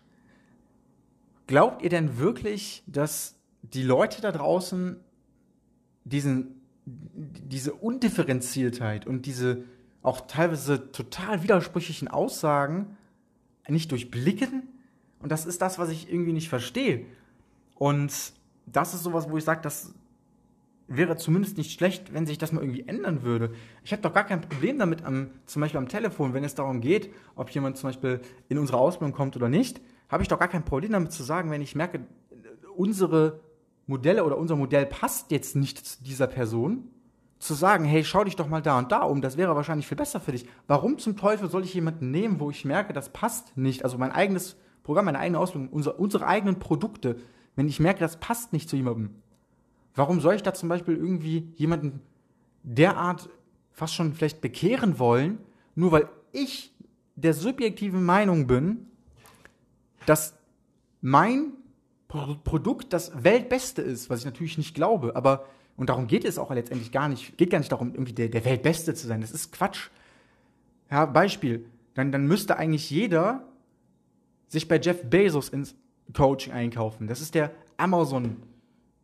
Glaubt 1.48 1.82
ihr 1.82 1.90
denn 1.90 2.20
wirklich, 2.20 2.84
dass 2.86 3.36
die 3.62 3.84
Leute 3.84 4.22
da 4.22 4.32
draußen 4.32 4.98
diesen, 6.04 6.57
diese 6.88 7.74
Undifferenziertheit 7.74 9.06
und 9.06 9.26
diese 9.26 9.64
auch 10.02 10.22
teilweise 10.22 10.92
total 10.92 11.44
widersprüchlichen 11.44 12.08
Aussagen 12.08 12.98
nicht 13.68 13.92
durchblicken? 13.92 14.64
Und 15.20 15.32
das 15.32 15.46
ist 15.46 15.62
das, 15.62 15.80
was 15.80 15.90
ich 15.90 16.12
irgendwie 16.12 16.34
nicht 16.34 16.48
verstehe. 16.48 17.06
Und 17.76 18.14
das 18.66 18.94
ist 18.94 19.04
sowas, 19.04 19.30
wo 19.30 19.38
ich 19.38 19.44
sage, 19.44 19.62
das 19.62 19.94
wäre 20.88 21.18
zumindest 21.18 21.58
nicht 21.58 21.72
schlecht, 21.72 22.14
wenn 22.14 22.26
sich 22.26 22.38
das 22.38 22.54
mal 22.54 22.62
irgendwie 22.62 22.88
ändern 22.88 23.24
würde. 23.24 23.52
Ich 23.84 23.92
habe 23.92 24.02
doch 24.02 24.14
gar 24.14 24.24
kein 24.24 24.42
Problem 24.42 24.80
damit, 24.80 25.04
am, 25.04 25.32
zum 25.46 25.62
Beispiel 25.62 25.80
am 25.80 25.90
Telefon, 25.90 26.34
wenn 26.34 26.44
es 26.44 26.56
darum 26.56 26.80
geht, 26.80 27.14
ob 27.36 27.50
jemand 27.50 27.78
zum 27.78 27.90
Beispiel 27.90 28.22
in 28.48 28.58
unsere 28.58 28.78
Ausbildung 28.78 29.14
kommt 29.14 29.36
oder 29.36 29.50
nicht, 29.50 29.82
habe 30.08 30.24
ich 30.24 30.30
doch 30.30 30.40
gar 30.40 30.48
kein 30.48 30.64
Problem 30.64 30.94
damit 30.94 31.12
zu 31.12 31.24
sagen, 31.24 31.52
wenn 31.52 31.62
ich 31.62 31.76
merke, 31.76 32.06
unsere 32.76 33.42
Modelle 33.88 34.24
oder 34.24 34.38
unser 34.38 34.56
Modell 34.56 34.86
passt 34.86 35.32
jetzt 35.32 35.56
nicht 35.56 35.86
zu 35.86 36.04
dieser 36.04 36.28
Person, 36.28 36.90
zu 37.40 37.54
sagen, 37.54 37.86
hey, 37.86 38.04
schau 38.04 38.24
dich 38.24 38.36
doch 38.36 38.48
mal 38.48 38.62
da 38.62 38.78
und 38.78 38.92
da 38.92 39.02
um, 39.02 39.22
das 39.22 39.38
wäre 39.38 39.56
wahrscheinlich 39.56 39.88
viel 39.88 39.98
besser 39.98 40.20
für 40.20 40.32
dich. 40.32 40.46
Warum 40.68 40.98
zum 40.98 41.18
Teufel 41.18 41.50
soll 41.50 41.64
ich 41.64 41.74
jemanden 41.74 42.12
nehmen, 42.12 42.40
wo 42.40 42.50
ich 42.50 42.66
merke, 42.66 42.94
das 42.94 43.10
passt 43.10 43.58
nicht? 43.58 43.84
Also 43.84 43.98
mein 43.98 44.12
eigenes 44.12 44.58
Programm, 44.84 45.06
meine 45.06 45.20
eigene 45.20 45.40
Ausbildung, 45.40 45.70
unser, 45.70 46.00
unsere 46.00 46.26
eigenen 46.28 46.60
Produkte, 46.60 47.18
wenn 47.56 47.68
ich 47.68 47.80
merke, 47.80 48.00
das 48.00 48.20
passt 48.20 48.54
nicht 48.54 48.70
zu 48.70 48.76
jemandem, 48.76 49.16
Warum 49.98 50.22
soll 50.22 50.36
ich 50.36 50.44
da 50.44 50.54
zum 50.54 50.70
Beispiel 50.70 50.96
irgendwie 50.96 51.52
jemanden 51.56 52.02
derart 52.62 53.30
fast 53.72 53.96
schon 53.96 54.14
vielleicht 54.14 54.42
bekehren 54.42 55.00
wollen, 55.00 55.40
nur 55.74 55.92
weil 55.92 56.08
ich 56.32 56.72
der 57.16 57.34
subjektiven 57.34 58.06
Meinung 58.06 58.46
bin, 58.46 58.86
dass 60.06 60.38
mein 61.02 61.54
Pro 62.08 62.36
Produkt 62.44 62.94
das 62.94 63.24
Weltbeste 63.24 63.82
ist, 63.82 64.10
was 64.10 64.20
ich 64.20 64.26
natürlich 64.26 64.58
nicht 64.58 64.74
glaube, 64.74 65.16
aber 65.16 65.46
und 65.78 65.90
darum 65.90 66.08
geht 66.08 66.26
es 66.26 66.40
auch 66.40 66.50
letztendlich 66.50 66.92
gar 66.92 67.08
nicht, 67.08 67.38
geht 67.38 67.52
gar 67.52 67.60
nicht 67.60 67.72
darum, 67.72 67.94
irgendwie 67.94 68.14
der, 68.14 68.30
der 68.30 68.44
Weltbeste 68.44 68.96
zu 68.96 69.06
sein. 69.06 69.22
Das 69.22 69.32
ist 69.32 69.52
Quatsch. 69.52 69.90
Ja, 70.90 71.06
Beispiel. 71.06 71.66
Dann, 71.94 72.12
dann 72.12 72.26
müsste 72.26 72.58
eigentlich 72.58 72.90
jeder 72.90 73.46
sich 74.48 74.68
bei 74.68 74.80
Jeff 74.80 75.04
Bezos 75.04 75.50
ins 75.50 75.76
Coaching 76.14 76.54
einkaufen. 76.54 77.08
Das 77.08 77.22
ist 77.22 77.36
der 77.36 77.52
Amazon 77.78 78.38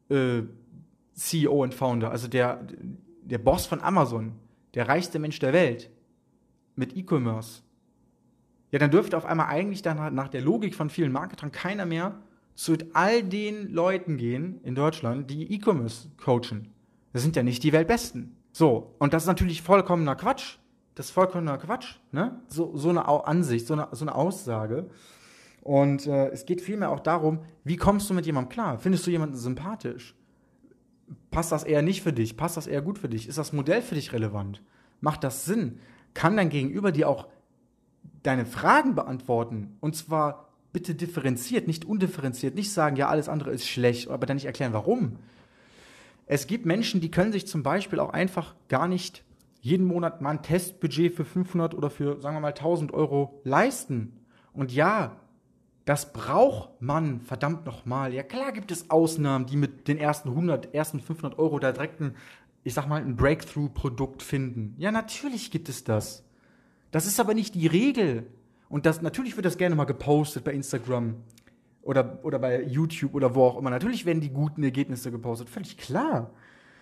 äh, 0.09 0.41
CEO 1.13 1.61
und 1.61 1.75
Founder, 1.75 2.09
also 2.09 2.27
der, 2.27 2.65
der 3.21 3.37
Boss 3.37 3.67
von 3.67 3.81
Amazon, 3.81 4.33
der 4.73 4.87
reichste 4.87 5.19
Mensch 5.19 5.37
der 5.37 5.53
Welt 5.53 5.91
mit 6.75 6.97
E-Commerce, 6.97 7.61
ja, 8.71 8.79
dann 8.79 8.89
dürfte 8.89 9.15
auf 9.15 9.25
einmal 9.25 9.47
eigentlich 9.47 9.83
dann 9.83 10.15
nach 10.15 10.29
der 10.29 10.41
Logik 10.41 10.73
von 10.73 10.89
vielen 10.89 11.11
Marketern 11.11 11.51
keiner 11.51 11.85
mehr 11.85 12.19
zu 12.55 12.77
all 12.93 13.23
den 13.23 13.71
Leuten 13.71 14.17
gehen 14.17 14.59
in 14.63 14.75
Deutschland, 14.75 15.29
die 15.29 15.53
E-Commerce 15.53 16.09
coachen. 16.17 16.69
Das 17.11 17.21
sind 17.21 17.35
ja 17.35 17.43
nicht 17.43 17.63
die 17.63 17.73
Weltbesten. 17.73 18.35
So, 18.51 18.95
und 18.99 19.13
das 19.13 19.23
ist 19.23 19.27
natürlich 19.27 19.61
vollkommener 19.61 20.15
Quatsch. 20.15 20.57
Das 20.95 21.07
ist 21.07 21.11
vollkommener 21.11 21.57
Quatsch, 21.57 21.95
ne? 22.11 22.39
So, 22.47 22.77
so 22.77 22.89
eine 22.89 23.07
Ansicht, 23.07 23.65
so 23.65 23.73
eine, 23.73 23.87
so 23.91 24.05
eine 24.05 24.13
Aussage. 24.13 24.89
Und 25.61 26.05
äh, 26.05 26.27
es 26.29 26.45
geht 26.45 26.61
vielmehr 26.61 26.91
auch 26.91 26.99
darum, 26.99 27.39
wie 27.63 27.77
kommst 27.77 28.09
du 28.09 28.13
mit 28.13 28.25
jemandem 28.25 28.49
klar? 28.49 28.77
Findest 28.77 29.07
du 29.07 29.11
jemanden 29.11 29.35
sympathisch? 29.35 30.15
passt 31.31 31.51
das 31.51 31.63
eher 31.63 31.81
nicht 31.81 32.01
für 32.01 32.13
dich? 32.13 32.37
Passt 32.37 32.57
das 32.57 32.67
eher 32.67 32.81
gut 32.81 32.99
für 32.99 33.09
dich? 33.09 33.27
Ist 33.27 33.37
das 33.37 33.53
Modell 33.53 33.81
für 33.81 33.95
dich 33.95 34.13
relevant? 34.13 34.61
Macht 35.01 35.23
das 35.23 35.45
Sinn? 35.45 35.79
Kann 36.13 36.37
dein 36.37 36.49
Gegenüber 36.49 36.91
dir 36.91 37.09
auch 37.09 37.27
deine 38.21 38.45
Fragen 38.45 38.95
beantworten? 38.95 39.77
Und 39.81 39.95
zwar 39.95 40.52
bitte 40.73 40.95
differenziert, 40.95 41.67
nicht 41.67 41.85
undifferenziert. 41.85 42.55
Nicht 42.55 42.73
sagen, 42.73 42.95
ja, 42.95 43.07
alles 43.07 43.29
andere 43.29 43.51
ist 43.51 43.67
schlecht, 43.67 44.09
aber 44.09 44.25
dann 44.25 44.35
nicht 44.35 44.45
erklären, 44.45 44.73
warum. 44.73 45.17
Es 46.25 46.47
gibt 46.47 46.65
Menschen, 46.65 46.99
die 46.99 47.11
können 47.11 47.31
sich 47.31 47.47
zum 47.47 47.63
Beispiel 47.63 47.99
auch 47.99 48.09
einfach 48.09 48.55
gar 48.67 48.87
nicht 48.87 49.23
jeden 49.61 49.85
Monat 49.85 50.21
mal 50.21 50.31
ein 50.31 50.41
Testbudget 50.41 51.15
für 51.15 51.23
500 51.23 51.73
oder 51.73 51.89
für, 51.89 52.19
sagen 52.19 52.35
wir 52.35 52.41
mal, 52.41 52.49
1000 52.49 52.93
Euro 52.93 53.39
leisten. 53.45 54.19
Und 54.51 54.73
ja, 54.73 55.15
das 55.85 56.11
braucht 56.11 56.81
man, 56.81 57.21
verdammt 57.21 57.65
nochmal. 57.65 58.13
Ja, 58.13 58.23
klar 58.23 58.51
gibt 58.51 58.71
es 58.71 58.89
Ausnahmen, 58.89 59.45
die 59.45 59.57
mit 59.57 59.87
den 59.87 59.97
ersten 59.97 60.29
100, 60.29 60.73
ersten 60.73 60.99
500 60.99 61.37
Euro 61.39 61.59
da 61.59 61.71
direkt 61.71 62.01
ein, 62.01 62.15
ich 62.63 62.73
sag 62.73 62.87
mal, 62.87 63.01
ein 63.01 63.15
Breakthrough-Produkt 63.15 64.23
finden. 64.23 64.75
Ja, 64.77 64.91
natürlich 64.91 65.51
gibt 65.51 65.69
es 65.69 65.83
das. 65.83 66.23
Das 66.91 67.05
ist 67.05 67.19
aber 67.19 67.33
nicht 67.33 67.55
die 67.55 67.67
Regel. 67.67 68.27
Und 68.73 68.87
das, 68.87 69.03
natürlich 69.03 69.35
wird 69.35 69.45
das 69.45 69.59
gerne 69.59 69.75
mal 69.75 69.83
gepostet 69.83 70.43
bei 70.43 70.51
Instagram 70.51 71.13
oder, 71.83 72.17
oder 72.23 72.39
bei 72.39 72.63
YouTube 72.63 73.13
oder 73.13 73.35
wo 73.35 73.43
auch 73.43 73.59
immer. 73.59 73.69
Natürlich 73.69 74.03
werden 74.03 74.19
die 74.19 74.31
guten 74.31 74.63
Ergebnisse 74.63 75.11
gepostet, 75.11 75.47
völlig 75.47 75.77
klar. 75.77 76.31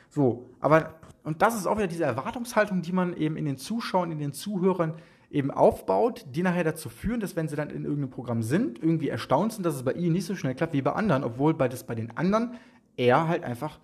So, 0.10 0.50
aber, 0.62 0.96
und 1.26 1.42
das 1.42 1.54
ist 1.54 1.68
auch 1.68 1.76
wieder 1.76 1.88
diese 1.88 2.06
Erwartungshaltung, 2.06 2.82
die 2.82 2.94
man 2.94 3.14
eben 3.18 3.36
in 3.36 3.44
den 3.44 3.58
Zuschauern, 3.58 4.10
in 4.10 4.20
den 4.20 4.32
Zuhörern 4.32 4.94
eben 5.30 5.52
aufbaut, 5.52 6.26
die 6.32 6.44
nachher 6.44 6.64
dazu 6.64 6.88
führen, 6.88 7.20
dass 7.20 7.36
wenn 7.36 7.50
sie 7.50 7.58
dann 7.58 7.70
in 7.70 7.84
irgendeinem 7.84 8.10
Programm 8.10 8.42
sind, 8.42 8.82
irgendwie 8.82 9.10
erstaunt 9.10 9.52
sind, 9.52 9.66
dass 9.66 9.76
es 9.76 9.84
bei 9.84 9.92
ihnen 9.92 10.14
nicht 10.14 10.26
so 10.26 10.38
schnell 10.38 10.56
klappt 10.56 10.72
wie 10.72 10.82
bei 10.82 10.94
anderen, 10.94 11.26
obwohl 11.26 11.54
bei 11.54 11.68
das 11.68 11.84
bei 11.84 11.96
den 11.96 12.16
anderen 12.16 12.54
er 12.96 13.28
halt 13.28 13.44
einfach 13.44 13.82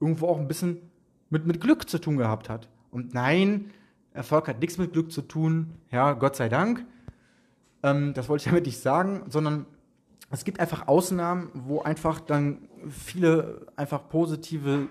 irgendwo 0.00 0.26
auch 0.26 0.38
ein 0.38 0.48
bisschen 0.48 0.82
mit, 1.30 1.46
mit 1.46 1.62
Glück 1.62 1.88
zu 1.88 1.98
tun 1.98 2.18
gehabt 2.18 2.50
hat. 2.50 2.68
Und 2.90 3.14
nein, 3.14 3.70
Erfolg 4.12 4.48
hat 4.48 4.60
nichts 4.60 4.76
mit 4.76 4.92
Glück 4.92 5.10
zu 5.10 5.22
tun, 5.22 5.72
ja, 5.90 6.12
Gott 6.12 6.36
sei 6.36 6.50
Dank. 6.50 6.84
Ähm, 7.82 8.14
das 8.14 8.28
wollte 8.28 8.42
ich 8.42 8.50
damit 8.50 8.66
nicht 8.66 8.80
sagen, 8.80 9.24
sondern 9.28 9.66
es 10.30 10.44
gibt 10.44 10.60
einfach 10.60 10.88
Ausnahmen, 10.88 11.50
wo 11.54 11.80
einfach 11.80 12.20
dann 12.20 12.68
viele 12.90 13.66
einfach 13.76 14.08
positive 14.08 14.88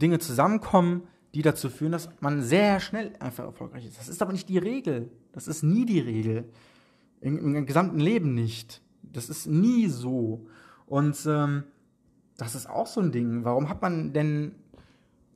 Dinge 0.00 0.18
zusammenkommen, 0.18 1.02
die 1.34 1.42
dazu 1.42 1.68
führen, 1.68 1.92
dass 1.92 2.08
man 2.20 2.42
sehr 2.42 2.80
schnell 2.80 3.12
einfach 3.20 3.44
erfolgreich 3.44 3.86
ist. 3.86 3.98
Das 3.98 4.08
ist 4.08 4.22
aber 4.22 4.32
nicht 4.32 4.48
die 4.48 4.58
Regel. 4.58 5.10
Das 5.32 5.48
ist 5.48 5.62
nie 5.62 5.84
die 5.84 6.00
Regel. 6.00 6.48
Im, 7.20 7.56
im 7.56 7.66
gesamten 7.66 7.98
Leben 7.98 8.34
nicht. 8.34 8.80
Das 9.02 9.28
ist 9.28 9.46
nie 9.46 9.88
so. 9.88 10.46
Und 10.86 11.18
ähm, 11.26 11.64
das 12.36 12.54
ist 12.54 12.68
auch 12.68 12.86
so 12.86 13.00
ein 13.00 13.12
Ding. 13.12 13.44
Warum 13.44 13.68
hat 13.68 13.82
man 13.82 14.12
denn, 14.12 14.54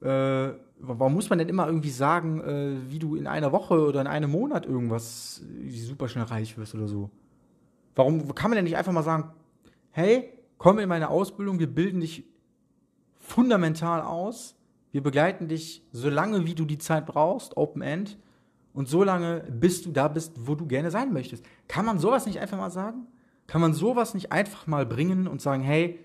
äh, 0.00 0.50
warum 0.82 1.14
muss 1.14 1.30
man 1.30 1.38
denn 1.38 1.48
immer 1.48 1.66
irgendwie 1.66 1.90
sagen, 1.90 2.40
äh, 2.40 2.90
wie 2.90 2.98
du 2.98 3.16
in 3.16 3.26
einer 3.26 3.52
Woche 3.52 3.86
oder 3.86 4.00
in 4.00 4.06
einem 4.06 4.30
Monat 4.30 4.66
irgendwas 4.66 5.42
super 5.68 6.08
schnell 6.08 6.24
reich 6.24 6.58
wirst 6.58 6.74
oder 6.74 6.88
so? 6.88 7.10
Warum 7.94 8.34
kann 8.34 8.50
man 8.50 8.56
denn 8.56 8.64
nicht 8.64 8.76
einfach 8.76 8.92
mal 8.92 9.02
sagen, 9.02 9.30
hey, 9.90 10.32
komm 10.58 10.78
in 10.78 10.88
meine 10.88 11.08
Ausbildung, 11.10 11.58
wir 11.58 11.72
bilden 11.72 12.00
dich 12.00 12.24
fundamental 13.18 14.00
aus 14.00 14.56
wir 14.92 15.02
begleiten 15.02 15.48
dich 15.48 15.82
so 15.90 16.10
lange, 16.10 16.46
wie 16.46 16.54
du 16.54 16.66
die 16.66 16.78
Zeit 16.78 17.06
brauchst, 17.06 17.56
Open 17.56 17.82
End, 17.82 18.18
und 18.74 18.88
so 18.88 19.02
lange, 19.02 19.44
bis 19.50 19.82
du 19.82 19.90
da 19.90 20.08
bist, 20.08 20.46
wo 20.46 20.54
du 20.54 20.66
gerne 20.66 20.90
sein 20.90 21.12
möchtest. 21.12 21.44
Kann 21.66 21.84
man 21.84 21.98
sowas 21.98 22.24
nicht 22.26 22.38
einfach 22.38 22.58
mal 22.58 22.70
sagen? 22.70 23.06
Kann 23.46 23.60
man 23.60 23.74
sowas 23.74 24.14
nicht 24.14 24.32
einfach 24.32 24.66
mal 24.66 24.86
bringen 24.86 25.26
und 25.26 25.42
sagen, 25.42 25.62
hey, 25.62 25.98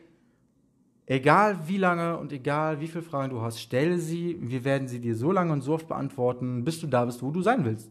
Egal 1.09 1.69
wie 1.69 1.77
lange 1.77 2.17
und 2.17 2.33
egal 2.33 2.81
wie 2.81 2.87
viele 2.87 3.01
Fragen 3.01 3.29
du 3.29 3.41
hast, 3.41 3.61
stelle 3.61 3.97
sie. 3.97 4.37
Wir 4.41 4.65
werden 4.65 4.89
sie 4.89 4.99
dir 4.99 5.15
so 5.15 5.31
lange 5.31 5.53
und 5.53 5.61
so 5.61 5.73
oft 5.73 5.87
beantworten, 5.87 6.65
bis 6.65 6.81
du 6.81 6.87
da 6.87 7.05
bist, 7.05 7.23
wo 7.23 7.31
du 7.31 7.41
sein 7.41 7.63
willst. 7.63 7.89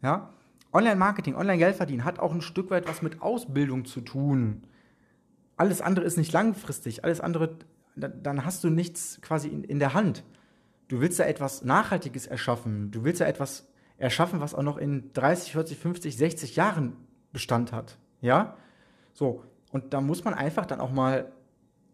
Ja? 0.00 0.30
Online-Marketing, 0.72 1.34
Online-Geld 1.34 1.74
verdienen 1.74 2.04
hat 2.04 2.20
auch 2.20 2.32
ein 2.32 2.40
Stück 2.40 2.70
weit 2.70 2.88
was 2.88 3.02
mit 3.02 3.20
Ausbildung 3.20 3.84
zu 3.84 4.00
tun. 4.00 4.62
Alles 5.56 5.80
andere 5.80 6.04
ist 6.04 6.16
nicht 6.16 6.32
langfristig. 6.32 7.02
Alles 7.02 7.20
andere, 7.20 7.56
dann 7.96 8.44
hast 8.44 8.62
du 8.62 8.70
nichts 8.70 9.18
quasi 9.20 9.48
in, 9.48 9.64
in 9.64 9.80
der 9.80 9.92
Hand. 9.92 10.22
Du 10.86 11.00
willst 11.00 11.18
da 11.18 11.24
etwas 11.24 11.64
Nachhaltiges 11.64 12.28
erschaffen. 12.28 12.92
Du 12.92 13.02
willst 13.02 13.20
da 13.20 13.26
etwas 13.26 13.66
erschaffen, 13.96 14.40
was 14.40 14.54
auch 14.54 14.62
noch 14.62 14.76
in 14.76 15.12
30, 15.14 15.50
40, 15.50 15.76
50, 15.76 16.16
60 16.16 16.54
Jahren 16.54 16.92
Bestand 17.32 17.72
hat. 17.72 17.98
Ja? 18.20 18.56
So. 19.14 19.42
Und 19.72 19.92
da 19.92 20.00
muss 20.00 20.22
man 20.22 20.34
einfach 20.34 20.64
dann 20.64 20.80
auch 20.80 20.92
mal 20.92 21.32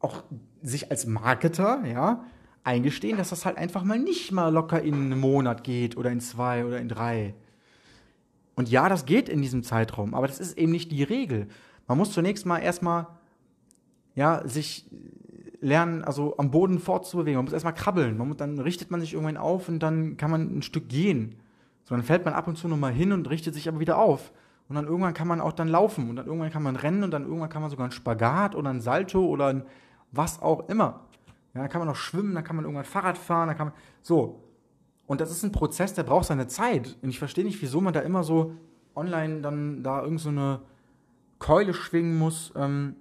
auch 0.04 0.22
sich 0.62 0.90
als 0.90 1.06
Marketer, 1.06 1.84
ja, 1.86 2.24
eingestehen, 2.62 3.18
dass 3.18 3.30
das 3.30 3.44
halt 3.44 3.58
einfach 3.58 3.84
mal 3.84 3.98
nicht 3.98 4.32
mal 4.32 4.48
locker 4.48 4.80
in 4.80 4.94
einen 4.94 5.20
Monat 5.20 5.64
geht 5.64 5.96
oder 5.96 6.10
in 6.10 6.20
zwei 6.20 6.64
oder 6.64 6.78
in 6.78 6.88
drei. 6.88 7.34
Und 8.54 8.70
ja, 8.70 8.88
das 8.88 9.04
geht 9.04 9.28
in 9.28 9.42
diesem 9.42 9.62
Zeitraum, 9.62 10.14
aber 10.14 10.26
das 10.26 10.40
ist 10.40 10.56
eben 10.56 10.72
nicht 10.72 10.92
die 10.92 11.02
Regel. 11.02 11.48
Man 11.86 11.98
muss 11.98 12.12
zunächst 12.12 12.46
mal 12.46 12.58
erstmal, 12.58 13.08
ja, 14.14 14.46
sich 14.46 14.86
lernen, 15.60 16.04
also 16.04 16.36
am 16.36 16.50
Boden 16.50 16.78
fortzubewegen. 16.78 17.36
Man 17.36 17.46
muss 17.46 17.52
erstmal 17.52 17.74
krabbeln. 17.74 18.16
Man 18.16 18.28
muss, 18.28 18.36
dann 18.36 18.58
richtet 18.58 18.90
man 18.90 19.00
sich 19.00 19.14
irgendwann 19.14 19.36
auf 19.36 19.68
und 19.68 19.80
dann 19.80 20.16
kann 20.16 20.30
man 20.30 20.58
ein 20.58 20.62
Stück 20.62 20.88
gehen. 20.88 21.36
So, 21.84 21.94
dann 21.94 22.04
fällt 22.04 22.24
man 22.24 22.34
ab 22.34 22.46
und 22.46 22.56
zu 22.56 22.68
nochmal 22.68 22.92
hin 22.92 23.12
und 23.12 23.28
richtet 23.28 23.54
sich 23.54 23.68
aber 23.68 23.80
wieder 23.80 23.98
auf. 23.98 24.32
Und 24.68 24.76
dann 24.76 24.86
irgendwann 24.86 25.14
kann 25.14 25.28
man 25.28 25.40
auch 25.40 25.52
dann 25.52 25.68
laufen 25.68 26.08
und 26.08 26.16
dann 26.16 26.26
irgendwann 26.26 26.50
kann 26.50 26.62
man 26.62 26.76
rennen 26.76 27.02
und 27.02 27.10
dann 27.10 27.24
irgendwann 27.24 27.50
kann 27.50 27.60
man 27.60 27.70
sogar 27.70 27.84
einen 27.84 27.92
Spagat 27.92 28.54
oder 28.54 28.70
ein 28.70 28.80
Salto 28.80 29.26
oder 29.26 29.48
ein 29.48 29.62
was 30.16 30.40
auch 30.42 30.68
immer. 30.68 31.00
Ja, 31.54 31.60
dann 31.60 31.68
kann 31.68 31.80
man 31.80 31.88
auch 31.88 31.96
schwimmen, 31.96 32.34
dann 32.34 32.44
kann 32.44 32.56
man 32.56 32.64
irgendwann 32.64 32.84
Fahrrad 32.84 33.16
fahren, 33.16 33.48
dann 33.48 33.56
kann 33.56 33.68
man. 33.68 33.76
So. 34.02 34.40
Und 35.06 35.20
das 35.20 35.30
ist 35.30 35.42
ein 35.42 35.52
Prozess, 35.52 35.94
der 35.94 36.02
braucht 36.02 36.26
seine 36.26 36.48
Zeit. 36.48 36.96
Und 37.02 37.10
ich 37.10 37.18
verstehe 37.18 37.44
nicht, 37.44 37.60
wieso 37.60 37.80
man 37.80 37.92
da 37.92 38.00
immer 38.00 38.24
so 38.24 38.54
online 38.96 39.40
dann 39.40 39.82
da 39.82 40.02
irgend 40.02 40.20
so 40.20 40.60
Keule 41.38 41.74
schwingen 41.74 42.18
muss. 42.18 42.52
Ähm, 42.56 42.96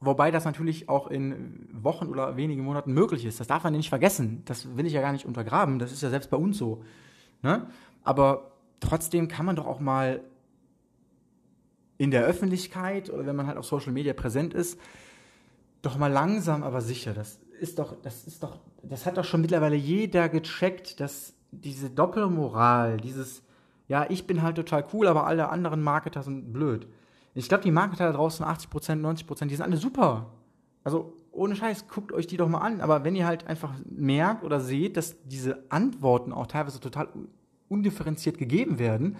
wobei 0.00 0.30
das 0.30 0.44
natürlich 0.44 0.88
auch 0.88 1.08
in 1.08 1.68
Wochen 1.72 2.06
oder 2.06 2.36
wenigen 2.36 2.64
Monaten 2.64 2.92
möglich 2.92 3.24
ist. 3.24 3.38
Das 3.38 3.46
darf 3.46 3.64
man 3.64 3.74
nicht 3.74 3.88
vergessen. 3.88 4.42
Das 4.46 4.76
will 4.76 4.86
ich 4.86 4.92
ja 4.92 5.02
gar 5.02 5.12
nicht 5.12 5.26
untergraben. 5.26 5.78
Das 5.78 5.92
ist 5.92 6.02
ja 6.02 6.10
selbst 6.10 6.30
bei 6.30 6.36
uns 6.36 6.58
so. 6.58 6.82
Ne? 7.42 7.66
Aber 8.02 8.52
trotzdem 8.80 9.28
kann 9.28 9.46
man 9.46 9.56
doch 9.56 9.66
auch 9.66 9.80
mal 9.80 10.22
in 11.98 12.10
der 12.10 12.24
Öffentlichkeit 12.24 13.10
oder 13.10 13.26
wenn 13.26 13.36
man 13.36 13.46
halt 13.46 13.56
auf 13.56 13.66
Social 13.66 13.92
Media 13.92 14.12
präsent 14.12 14.54
ist, 14.54 14.80
doch 15.86 15.98
mal 15.98 16.12
langsam, 16.12 16.62
aber 16.62 16.80
sicher. 16.80 17.14
Das 17.14 17.38
ist 17.60 17.78
doch, 17.78 18.00
das 18.02 18.26
ist 18.26 18.42
doch, 18.42 18.58
das 18.82 19.06
hat 19.06 19.16
doch 19.16 19.24
schon 19.24 19.40
mittlerweile 19.40 19.76
jeder 19.76 20.28
gecheckt, 20.28 21.00
dass 21.00 21.34
diese 21.50 21.90
Doppelmoral, 21.90 22.96
dieses, 22.98 23.42
ja, 23.88 24.06
ich 24.08 24.26
bin 24.26 24.42
halt 24.42 24.56
total 24.56 24.84
cool, 24.92 25.06
aber 25.06 25.26
alle 25.26 25.48
anderen 25.48 25.82
Marketer 25.82 26.22
sind 26.22 26.52
blöd. 26.52 26.86
Ich 27.34 27.48
glaube, 27.48 27.64
die 27.64 27.70
Marketer 27.70 28.06
da 28.06 28.12
draußen, 28.12 28.44
80%, 28.44 29.00
90%, 29.00 29.46
die 29.46 29.56
sind 29.56 29.64
alle 29.64 29.76
super. 29.76 30.30
Also, 30.84 31.16
ohne 31.32 31.56
Scheiß, 31.56 31.88
guckt 31.88 32.12
euch 32.12 32.28
die 32.28 32.36
doch 32.36 32.48
mal 32.48 32.58
an. 32.58 32.80
Aber 32.80 33.02
wenn 33.02 33.16
ihr 33.16 33.26
halt 33.26 33.46
einfach 33.48 33.72
merkt 33.90 34.44
oder 34.44 34.60
seht, 34.60 34.96
dass 34.96 35.16
diese 35.24 35.64
Antworten 35.68 36.32
auch 36.32 36.46
teilweise 36.46 36.78
total 36.78 37.08
undifferenziert 37.68 38.38
gegeben 38.38 38.78
werden, 38.78 39.16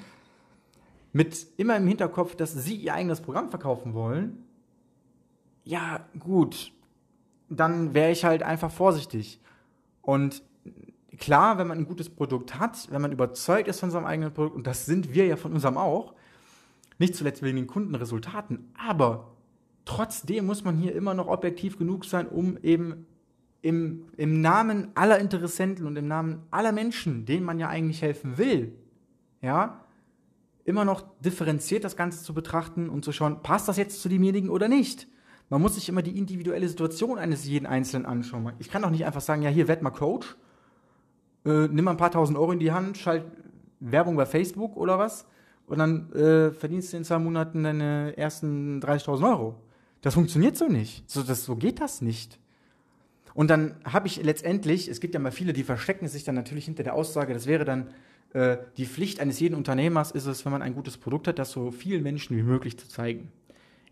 mit 1.12 1.46
immer 1.56 1.76
im 1.76 1.88
Hinterkopf, 1.88 2.36
dass 2.36 2.52
sie 2.52 2.76
ihr 2.76 2.94
eigenes 2.94 3.20
Programm 3.20 3.50
verkaufen 3.50 3.94
wollen, 3.94 4.43
ja, 5.64 6.06
gut, 6.18 6.72
dann 7.48 7.94
wäre 7.94 8.12
ich 8.12 8.24
halt 8.24 8.42
einfach 8.42 8.70
vorsichtig. 8.70 9.40
Und 10.02 10.42
klar, 11.18 11.58
wenn 11.58 11.66
man 11.66 11.78
ein 11.78 11.86
gutes 11.86 12.10
Produkt 12.10 12.58
hat, 12.58 12.90
wenn 12.90 13.02
man 13.02 13.12
überzeugt 13.12 13.68
ist 13.68 13.80
von 13.80 13.90
seinem 13.90 14.06
eigenen 14.06 14.32
Produkt, 14.32 14.56
und 14.56 14.66
das 14.66 14.86
sind 14.86 15.14
wir 15.14 15.26
ja 15.26 15.36
von 15.36 15.52
unserem 15.52 15.76
auch, 15.76 16.14
nicht 16.98 17.14
zuletzt 17.14 17.42
wegen 17.42 17.56
den 17.56 17.66
Kundenresultaten, 17.66 18.72
aber 18.76 19.32
trotzdem 19.84 20.46
muss 20.46 20.64
man 20.64 20.76
hier 20.76 20.94
immer 20.94 21.14
noch 21.14 21.26
objektiv 21.26 21.78
genug 21.78 22.04
sein, 22.04 22.28
um 22.28 22.56
eben 22.58 23.06
im, 23.62 24.06
im 24.16 24.40
Namen 24.40 24.88
aller 24.94 25.18
Interessenten 25.18 25.86
und 25.86 25.96
im 25.96 26.06
Namen 26.06 26.42
aller 26.50 26.72
Menschen, 26.72 27.24
denen 27.24 27.46
man 27.46 27.58
ja 27.58 27.68
eigentlich 27.68 28.02
helfen 28.02 28.36
will, 28.36 28.76
ja, 29.40 29.80
immer 30.64 30.84
noch 30.84 31.04
differenziert 31.20 31.84
das 31.84 31.96
Ganze 31.96 32.22
zu 32.22 32.34
betrachten 32.34 32.88
und 32.88 33.04
zu 33.04 33.12
schauen, 33.12 33.42
passt 33.42 33.68
das 33.68 33.76
jetzt 33.76 34.00
zu 34.00 34.08
demjenigen 34.08 34.48
oder 34.48 34.68
nicht. 34.68 35.08
Man 35.50 35.60
muss 35.60 35.74
sich 35.74 35.88
immer 35.88 36.02
die 36.02 36.16
individuelle 36.16 36.68
Situation 36.68 37.18
eines 37.18 37.44
jeden 37.44 37.66
Einzelnen 37.66 38.06
anschauen. 38.06 38.52
Ich 38.58 38.70
kann 38.70 38.82
doch 38.82 38.90
nicht 38.90 39.04
einfach 39.04 39.20
sagen, 39.20 39.42
ja, 39.42 39.50
hier, 39.50 39.68
werd 39.68 39.82
mal 39.82 39.90
Coach, 39.90 40.36
äh, 41.44 41.68
nimm 41.68 41.84
mal 41.84 41.92
ein 41.92 41.96
paar 41.96 42.10
tausend 42.10 42.38
Euro 42.38 42.52
in 42.52 42.58
die 42.58 42.72
Hand, 42.72 42.96
schalt 42.96 43.24
Werbung 43.80 44.16
bei 44.16 44.26
Facebook 44.26 44.76
oder 44.76 44.98
was 44.98 45.26
und 45.66 45.78
dann 45.78 46.12
äh, 46.12 46.50
verdienst 46.50 46.92
du 46.92 46.96
in 46.96 47.04
zwei 47.04 47.18
Monaten 47.18 47.62
deine 47.62 48.16
ersten 48.16 48.80
30.000 48.80 49.28
Euro. 49.28 49.54
Das 50.00 50.14
funktioniert 50.14 50.56
so 50.56 50.68
nicht. 50.68 51.08
So, 51.10 51.22
das, 51.22 51.44
so 51.44 51.56
geht 51.56 51.80
das 51.80 52.00
nicht. 52.00 52.38
Und 53.34 53.48
dann 53.48 53.74
habe 53.84 54.06
ich 54.06 54.22
letztendlich, 54.22 54.88
es 54.88 55.00
gibt 55.00 55.14
ja 55.14 55.20
mal 55.20 55.32
viele, 55.32 55.52
die 55.52 55.64
verstecken 55.64 56.08
sich 56.08 56.24
dann 56.24 56.34
natürlich 56.34 56.66
hinter 56.66 56.84
der 56.84 56.94
Aussage, 56.94 57.34
das 57.34 57.46
wäre 57.46 57.64
dann 57.64 57.88
äh, 58.32 58.58
die 58.76 58.86
Pflicht 58.86 59.20
eines 59.20 59.40
jeden 59.40 59.54
Unternehmers, 59.54 60.12
ist 60.12 60.26
es, 60.26 60.44
wenn 60.44 60.52
man 60.52 60.62
ein 60.62 60.74
gutes 60.74 60.98
Produkt 60.98 61.26
hat, 61.26 61.38
das 61.38 61.50
so 61.50 61.70
vielen 61.70 62.02
Menschen 62.02 62.36
wie 62.36 62.42
möglich 62.42 62.78
zu 62.78 62.88
zeigen. 62.88 63.32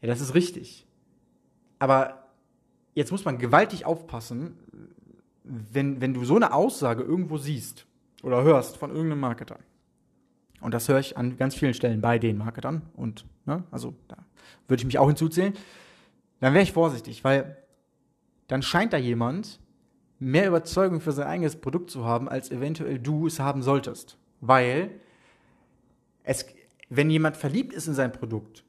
Ja, 0.00 0.08
das 0.08 0.20
ist 0.20 0.34
richtig. 0.34 0.86
Aber 1.82 2.28
jetzt 2.94 3.10
muss 3.10 3.24
man 3.24 3.38
gewaltig 3.38 3.86
aufpassen, 3.86 4.56
wenn, 5.42 6.00
wenn 6.00 6.14
du 6.14 6.24
so 6.24 6.36
eine 6.36 6.52
Aussage 6.52 7.02
irgendwo 7.02 7.38
siehst 7.38 7.86
oder 8.22 8.44
hörst 8.44 8.76
von 8.76 8.90
irgendeinem 8.90 9.18
Marketer. 9.18 9.58
Und 10.60 10.74
das 10.74 10.88
höre 10.88 11.00
ich 11.00 11.16
an 11.16 11.36
ganz 11.36 11.56
vielen 11.56 11.74
Stellen 11.74 12.00
bei 12.00 12.20
den 12.20 12.38
Marketern. 12.38 12.82
Und, 12.94 13.24
ne, 13.46 13.64
also 13.72 13.94
da 14.06 14.16
würde 14.68 14.82
ich 14.82 14.84
mich 14.84 15.00
auch 15.00 15.08
hinzuzählen. 15.08 15.54
Dann 16.38 16.54
wäre 16.54 16.62
ich 16.62 16.70
vorsichtig, 16.70 17.24
weil 17.24 17.56
dann 18.46 18.62
scheint 18.62 18.92
da 18.92 18.96
jemand 18.96 19.58
mehr 20.20 20.46
Überzeugung 20.46 21.00
für 21.00 21.10
sein 21.10 21.26
eigenes 21.26 21.56
Produkt 21.56 21.90
zu 21.90 22.04
haben, 22.04 22.28
als 22.28 22.52
eventuell 22.52 23.00
du 23.00 23.26
es 23.26 23.40
haben 23.40 23.60
solltest. 23.60 24.18
Weil 24.40 25.00
es, 26.22 26.46
wenn 26.90 27.10
jemand 27.10 27.36
verliebt 27.36 27.72
ist 27.72 27.88
in 27.88 27.94
sein 27.94 28.12
Produkt 28.12 28.62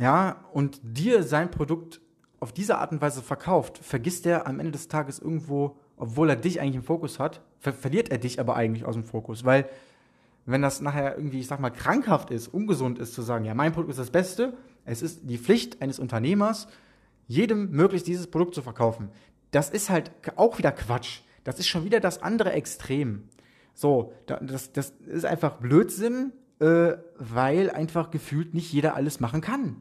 ja, 0.00 0.44
und 0.54 0.80
dir 0.82 1.22
sein 1.22 1.50
Produkt 1.50 2.00
auf 2.40 2.52
diese 2.52 2.78
Art 2.78 2.90
und 2.90 3.02
Weise 3.02 3.20
verkauft, 3.20 3.78
vergisst 3.78 4.24
er 4.24 4.46
am 4.46 4.58
Ende 4.58 4.72
des 4.72 4.88
Tages 4.88 5.18
irgendwo, 5.18 5.76
obwohl 5.98 6.30
er 6.30 6.36
dich 6.36 6.58
eigentlich 6.60 6.76
im 6.76 6.82
Fokus 6.82 7.18
hat, 7.18 7.42
ver 7.58 7.74
verliert 7.74 8.08
er 8.08 8.16
dich 8.16 8.40
aber 8.40 8.56
eigentlich 8.56 8.86
aus 8.86 8.94
dem 8.94 9.04
Fokus, 9.04 9.44
weil 9.44 9.68
wenn 10.46 10.62
das 10.62 10.80
nachher 10.80 11.18
irgendwie, 11.18 11.40
ich 11.40 11.46
sag 11.46 11.60
mal, 11.60 11.68
krankhaft 11.68 12.30
ist, 12.30 12.48
ungesund 12.48 12.98
ist, 12.98 13.12
zu 13.12 13.20
sagen, 13.20 13.44
ja, 13.44 13.52
mein 13.52 13.72
Produkt 13.72 13.90
ist 13.90 13.98
das 13.98 14.10
Beste, 14.10 14.54
es 14.86 15.02
ist 15.02 15.20
die 15.24 15.36
Pflicht 15.36 15.82
eines 15.82 15.98
Unternehmers, 15.98 16.66
jedem 17.28 17.70
möglichst 17.70 18.06
dieses 18.06 18.26
Produkt 18.26 18.54
zu 18.54 18.62
verkaufen. 18.62 19.10
Das 19.50 19.68
ist 19.68 19.90
halt 19.90 20.12
auch 20.36 20.56
wieder 20.56 20.72
Quatsch. 20.72 21.20
Das 21.44 21.58
ist 21.58 21.68
schon 21.68 21.84
wieder 21.84 22.00
das 22.00 22.22
andere 22.22 22.52
Extrem. 22.52 23.28
So, 23.74 24.14
das, 24.26 24.72
das 24.72 24.94
ist 25.06 25.26
einfach 25.26 25.58
Blödsinn, 25.58 26.32
äh, 26.58 26.96
weil 27.18 27.70
einfach 27.70 28.10
gefühlt 28.10 28.54
nicht 28.54 28.72
jeder 28.72 28.94
alles 28.94 29.20
machen 29.20 29.42
kann. 29.42 29.76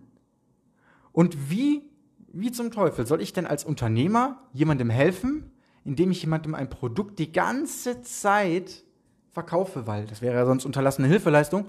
Und 1.12 1.50
wie, 1.50 1.84
wie 2.32 2.52
zum 2.52 2.72
Teufel 2.72 3.06
soll 3.06 3.22
ich 3.22 3.34
denn 3.34 3.46
als 3.46 3.64
Unternehmer 3.64 4.44
jemandem 4.54 4.90
helfen, 4.90 5.52
indem 5.84 6.12
ich 6.12 6.22
jemandem 6.22 6.56
ein 6.56 6.70
Produkt 6.70 7.20
die 7.20 7.32
ganze 7.32 8.02
Zeit 8.02 8.84
verkaufe, 9.32 9.88
weil 9.88 10.06
das 10.06 10.22
wäre 10.22 10.36
ja 10.36 10.46
sonst 10.46 10.66
unterlassene 10.66 11.08
Hilfeleistung, 11.08 11.68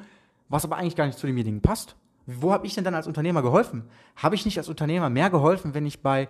was 0.48 0.64
aber 0.64 0.76
eigentlich 0.76 0.96
gar 0.96 1.06
nicht 1.06 1.18
zu 1.18 1.26
demjenigen 1.26 1.60
passt. 1.60 1.96
Wo 2.26 2.52
habe 2.52 2.66
ich 2.66 2.74
denn 2.74 2.84
dann 2.84 2.94
als 2.94 3.06
Unternehmer 3.06 3.42
geholfen? 3.42 3.84
Habe 4.16 4.34
ich 4.34 4.44
nicht 4.44 4.58
als 4.58 4.68
Unternehmer 4.68 5.10
mehr 5.10 5.30
geholfen, 5.30 5.74
wenn 5.74 5.86
ich 5.86 6.02
bei 6.02 6.28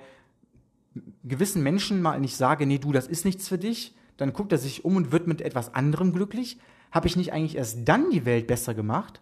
gewissen 1.25 1.63
Menschen 1.63 2.03
mal 2.03 2.19
nicht 2.21 2.37
sage, 2.37 2.67
nee, 2.67 2.79
du, 2.79 2.93
das 2.93 3.07
ist 3.07 3.25
nichts 3.25 3.49
für 3.49 3.59
dich, 3.59 3.95
dann 4.17 4.33
guckt 4.33 4.53
er 4.53 4.59
sich 4.59 4.85
um 4.85 4.97
und 4.97 5.13
wird 5.13 5.27
mit 5.27 5.41
etwas 5.41 5.75
anderem 5.75 6.13
glücklich? 6.13 6.59
Habe 6.91 7.07
ich 7.07 7.17
nicht 7.17 7.33
eigentlich 7.33 7.57
erst 7.57 7.89
dann 7.89 8.11
die 8.11 8.25
Welt 8.25 8.47
besser 8.47 8.75
gemacht, 8.75 9.21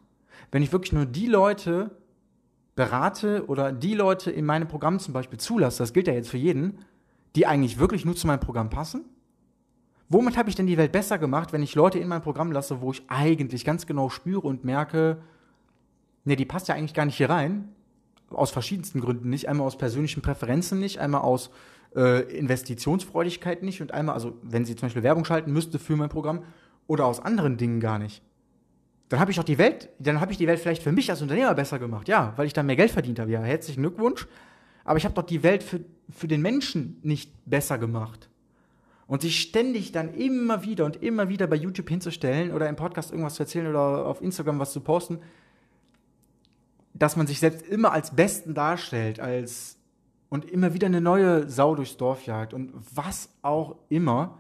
wenn 0.51 0.63
ich 0.63 0.73
wirklich 0.73 0.93
nur 0.93 1.07
die 1.07 1.27
Leute 1.27 1.91
berate 2.79 3.45
oder 3.49 3.73
die 3.73 3.95
Leute 3.95 4.31
in 4.31 4.47
meinem 4.47 4.69
Programm 4.69 5.01
zum 5.01 5.13
Beispiel 5.13 5.41
zulasse, 5.41 5.83
das 5.83 5.93
gilt 5.93 6.07
ja 6.07 6.13
jetzt 6.13 6.31
für 6.31 6.37
jeden, 6.37 6.79
die 7.35 7.45
eigentlich 7.45 7.81
wirklich 7.81 8.05
nur 8.05 8.15
zu 8.15 8.29
meinem 8.29 8.39
Programm 8.39 8.71
passen? 8.71 9.05
Womit 10.09 10.37
habe 10.37 10.49
ich 10.49 10.55
denn 10.55 10.69
die 10.69 10.79
Welt 10.79 10.93
besser 10.93 11.19
gemacht, 11.19 11.53
wenn 11.53 11.61
ich 11.61 11.75
Leute 11.75 11.99
in 11.99 12.07
mein 12.07 12.23
Programm 12.23 12.53
lasse, 12.53 12.81
wo 12.81 12.93
ich 12.93 13.03
eigentlich 13.09 13.65
ganz 13.65 13.87
genau 13.87 14.11
spüre 14.11 14.47
und 14.47 14.63
merke, 14.63 15.19
ne, 16.25 16.37
die 16.37 16.45
passt 16.45 16.69
ja 16.69 16.77
eigentlich 16.77 16.95
gar 16.95 17.05
nicht 17.05 17.17
hier 17.17 17.29
rein, 17.29 17.69
aus 18.31 18.53
verschiedensten 18.53 19.01
Gründen 19.01 19.29
nicht, 19.29 19.49
einmal 19.49 19.67
aus 19.67 19.77
persönlichen 19.77 20.23
Präferenzen 20.23 20.79
nicht, 20.79 21.01
einmal 21.01 21.23
aus 21.23 21.51
äh, 21.97 22.23
Investitionsfreudigkeit 22.33 23.65
nicht 23.65 23.83
und 23.83 23.93
einmal, 23.93 24.15
also 24.15 24.39
wenn 24.43 24.65
sie 24.65 24.77
zum 24.77 24.87
Beispiel 24.87 25.03
Werbung 25.03 25.25
schalten 25.25 25.53
müsste 25.53 25.81
für 25.81 25.97
mein 25.97 26.11
Programm 26.11 26.45
oder 26.87 27.07
aus 27.07 27.19
anderen 27.19 27.57
Dingen 27.57 27.81
gar 27.81 27.99
nicht 27.99 28.23
dann 29.09 29.21
habe 29.21 29.31
ich 29.31 29.41
auch 29.41 29.45
die 29.45 29.59
Welt, 29.59 29.89
dann 29.99 30.21
habe 30.21 30.33
ich 30.33 30.39
die 30.39 30.47
Welt 30.47 30.61
vielleicht 30.61 30.83
für 30.83 30.93
mich 30.93 31.11
als 31.11 31.23
Unternehmer 31.23 31.55
besser 31.55 31.79
gemacht, 31.79 32.09
ja, 32.09 32.35
weil 32.37 32.47
ich 32.47 32.53
dann 32.53 32.67
mehr 32.67 32.77
Geld 32.77 32.91
verdient 32.91 33.19
habe. 33.19 33.31
Ja, 33.31 33.43
herzlichen 33.43 33.83
Glückwunsch. 33.83 34.27
aber 34.85 34.99
ich 34.99 35.05
habe 35.05 35.15
doch 35.15 35.23
die 35.23 35.43
Welt 35.43 35.63
für, 35.63 35.81
für 36.11 36.29
den 36.29 36.43
Menschen 36.43 36.99
nicht 37.03 37.33
besser 37.47 37.79
gemacht. 37.79 38.29
Und 39.07 39.23
sich 39.23 39.41
ständig 39.41 39.93
dann 39.93 40.13
immer 40.13 40.63
wieder 40.65 40.85
und 40.85 41.03
immer 41.03 41.31
wieder 41.31 41.47
bei 41.47 41.57
YouTube 41.57 41.89
hinzustellen 41.89 42.53
oder 42.53 42.69
im 42.69 42.77
Podcast 42.77 43.11
irgendwas 43.11 43.35
zu 43.35 43.45
erzählen 43.45 43.67
oder 43.67 44.05
auf 44.05 44.21
Instagram 44.21 44.59
was 44.59 44.73
zu 44.73 44.81
posten, 44.81 45.21
dass 46.93 47.17
man 47.17 47.27
sich 47.27 47.41
selbst 47.41 47.67
immer 47.67 47.93
als 47.93 48.15
Besten 48.15 48.53
darstellt, 48.53 49.19
als 49.19 49.79
und 50.29 50.45
immer 50.45 50.75
wieder 50.75 50.87
eine 50.87 51.01
neue 51.01 51.49
Sau 51.49 51.75
durchs 51.75 51.97
Dorf 51.97 52.27
jagt 52.27 52.53
und 52.53 52.73
was 52.95 53.31
auch 53.43 53.77
immer. 53.89 54.39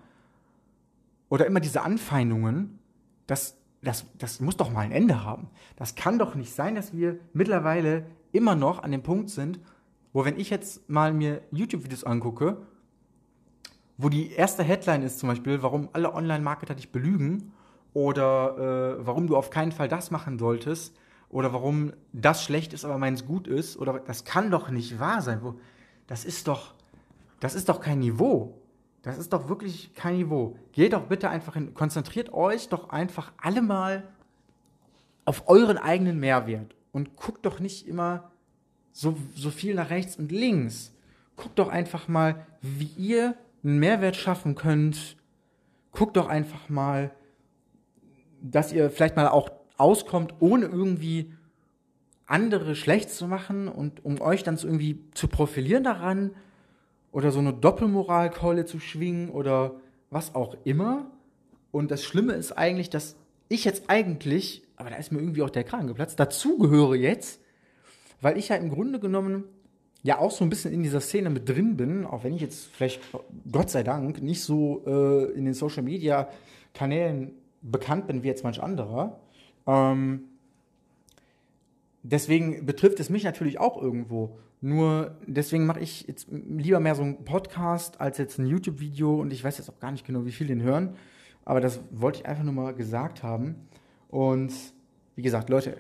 Oder 1.30 1.46
immer 1.46 1.60
diese 1.60 1.82
Anfeindungen, 1.82 2.78
das, 3.26 3.58
das, 3.82 4.06
das 4.18 4.40
muss 4.40 4.56
doch 4.56 4.70
mal 4.70 4.80
ein 4.80 4.92
Ende 4.92 5.24
haben. 5.24 5.48
Das 5.76 5.94
kann 5.94 6.18
doch 6.18 6.34
nicht 6.34 6.52
sein, 6.52 6.74
dass 6.74 6.92
wir 6.92 7.18
mittlerweile 7.32 8.06
immer 8.32 8.54
noch 8.54 8.82
an 8.82 8.92
dem 8.92 9.02
Punkt 9.02 9.30
sind, 9.30 9.60
wo 10.12 10.24
wenn 10.24 10.38
ich 10.38 10.50
jetzt 10.50 10.88
mal 10.88 11.12
mir 11.12 11.42
YouTube-Videos 11.52 12.04
angucke, 12.04 12.58
wo 13.96 14.08
die 14.08 14.32
erste 14.32 14.62
Headline 14.62 15.02
ist 15.02 15.18
zum 15.18 15.28
Beispiel, 15.28 15.62
warum 15.62 15.88
alle 15.92 16.14
Online-Marketer 16.14 16.74
dich 16.74 16.92
belügen 16.92 17.52
oder 17.92 18.98
äh, 18.98 19.06
warum 19.06 19.26
du 19.26 19.36
auf 19.36 19.50
keinen 19.50 19.72
Fall 19.72 19.88
das 19.88 20.10
machen 20.10 20.38
solltest 20.38 20.96
oder 21.30 21.52
warum 21.52 21.92
das 22.12 22.42
schlecht 22.42 22.72
ist, 22.72 22.84
aber 22.84 22.98
meins 22.98 23.26
gut 23.26 23.46
ist 23.46 23.76
oder 23.76 23.98
das 23.98 24.24
kann 24.24 24.50
doch 24.50 24.70
nicht 24.70 24.98
wahr 24.98 25.20
sein. 25.20 25.40
Das 26.06 26.24
ist 26.24 26.48
doch, 26.48 26.74
das 27.40 27.54
ist 27.54 27.68
doch 27.68 27.80
kein 27.80 27.98
Niveau. 27.98 28.60
Das 29.02 29.18
ist 29.18 29.32
doch 29.32 29.48
wirklich 29.48 29.94
kein 29.94 30.16
Niveau. 30.16 30.56
Geht 30.72 30.92
doch 30.92 31.04
bitte 31.04 31.30
einfach 31.30 31.54
hin, 31.54 31.74
konzentriert 31.74 32.32
euch 32.32 32.68
doch 32.68 32.90
einfach 32.90 33.32
alle 33.38 33.62
mal 33.62 34.08
auf 35.24 35.48
euren 35.48 35.78
eigenen 35.78 36.18
Mehrwert 36.18 36.74
und 36.92 37.16
guckt 37.16 37.46
doch 37.46 37.60
nicht 37.60 37.86
immer 37.86 38.30
so, 38.92 39.16
so 39.34 39.50
viel 39.50 39.74
nach 39.74 39.90
rechts 39.90 40.16
und 40.16 40.32
links. 40.32 40.92
Guckt 41.36 41.58
doch 41.58 41.68
einfach 41.68 42.08
mal, 42.08 42.46
wie 42.62 42.90
ihr 42.96 43.36
einen 43.62 43.78
Mehrwert 43.78 44.16
schaffen 44.16 44.54
könnt. 44.54 45.16
Guckt 45.92 46.16
doch 46.16 46.28
einfach 46.28 46.68
mal, 46.68 47.12
dass 48.40 48.72
ihr 48.72 48.90
vielleicht 48.90 49.16
mal 49.16 49.28
auch 49.28 49.50
auskommt, 49.76 50.34
ohne 50.40 50.66
irgendwie 50.66 51.32
andere 52.26 52.74
schlecht 52.74 53.10
zu 53.10 53.26
machen 53.26 53.68
und 53.68 54.04
um 54.04 54.20
euch 54.20 54.42
dann 54.42 54.56
so 54.56 54.66
irgendwie 54.66 55.04
zu 55.14 55.28
profilieren 55.28 55.84
daran 55.84 56.32
oder 57.12 57.30
so 57.30 57.38
eine 57.38 57.52
Doppelmoralkeule 57.52 58.64
zu 58.64 58.78
schwingen 58.80 59.30
oder 59.30 59.76
was 60.10 60.34
auch 60.34 60.56
immer. 60.64 61.10
Und 61.70 61.90
das 61.90 62.04
Schlimme 62.04 62.34
ist 62.34 62.52
eigentlich, 62.52 62.90
dass 62.90 63.16
ich 63.48 63.64
jetzt 63.64 63.84
eigentlich, 63.88 64.62
aber 64.76 64.90
da 64.90 64.96
ist 64.96 65.12
mir 65.12 65.20
irgendwie 65.20 65.42
auch 65.42 65.50
der 65.50 65.64
Kragen 65.64 65.86
geplatzt, 65.86 66.20
dazugehöre 66.20 66.96
jetzt, 66.96 67.40
weil 68.20 68.36
ich 68.36 68.48
ja 68.48 68.56
im 68.56 68.70
Grunde 68.70 69.00
genommen 69.00 69.44
ja 70.02 70.18
auch 70.18 70.30
so 70.30 70.44
ein 70.44 70.50
bisschen 70.50 70.72
in 70.72 70.82
dieser 70.82 71.00
Szene 71.00 71.30
mit 71.30 71.48
drin 71.48 71.76
bin, 71.76 72.04
auch 72.04 72.24
wenn 72.24 72.34
ich 72.34 72.40
jetzt 72.40 72.66
vielleicht, 72.66 73.00
Gott 73.50 73.70
sei 73.70 73.82
Dank, 73.82 74.22
nicht 74.22 74.42
so 74.42 74.82
äh, 74.86 75.32
in 75.32 75.44
den 75.44 75.54
Social 75.54 75.82
Media 75.82 76.28
Kanälen 76.74 77.32
bekannt 77.62 78.06
bin 78.06 78.22
wie 78.22 78.28
jetzt 78.28 78.44
manch 78.44 78.62
anderer. 78.62 79.20
Ähm, 79.66 80.24
deswegen 82.10 82.66
betrifft 82.66 83.00
es 83.00 83.10
mich 83.10 83.24
natürlich 83.24 83.58
auch 83.60 83.80
irgendwo. 83.80 84.38
Nur 84.60 85.16
deswegen 85.26 85.66
mache 85.66 85.80
ich 85.80 86.06
jetzt 86.08 86.26
lieber 86.30 86.80
mehr 86.80 86.94
so 86.94 87.02
einen 87.02 87.24
Podcast 87.24 88.00
als 88.00 88.18
jetzt 88.18 88.38
ein 88.38 88.46
YouTube-Video 88.46 89.20
und 89.20 89.32
ich 89.32 89.44
weiß 89.44 89.58
jetzt 89.58 89.70
auch 89.70 89.78
gar 89.78 89.92
nicht 89.92 90.06
genau, 90.06 90.24
wie 90.24 90.32
viele 90.32 90.48
den 90.48 90.62
hören. 90.62 90.96
Aber 91.44 91.60
das 91.60 91.80
wollte 91.90 92.20
ich 92.20 92.26
einfach 92.26 92.44
nur 92.44 92.54
mal 92.54 92.74
gesagt 92.74 93.22
haben. 93.22 93.68
Und 94.08 94.52
wie 95.14 95.22
gesagt, 95.22 95.48
Leute, 95.48 95.78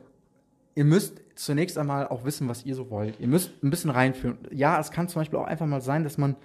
ihr 0.74 0.84
müsst 0.84 1.20
zunächst 1.34 1.76
einmal 1.76 2.06
auch 2.08 2.24
wissen, 2.24 2.48
was 2.48 2.64
ihr 2.64 2.74
so 2.74 2.90
wollt. 2.90 3.18
Ihr 3.20 3.28
müsst 3.28 3.62
ein 3.62 3.70
bisschen 3.70 3.90
reinführen. 3.90 4.38
Ja, 4.52 4.78
es 4.78 4.90
kann 4.90 5.08
zum 5.08 5.20
Beispiel 5.20 5.38
auch 5.38 5.46
einfach 5.46 5.66
mal 5.66 5.80
sein, 5.80 6.04
dass 6.04 6.18
man 6.18 6.36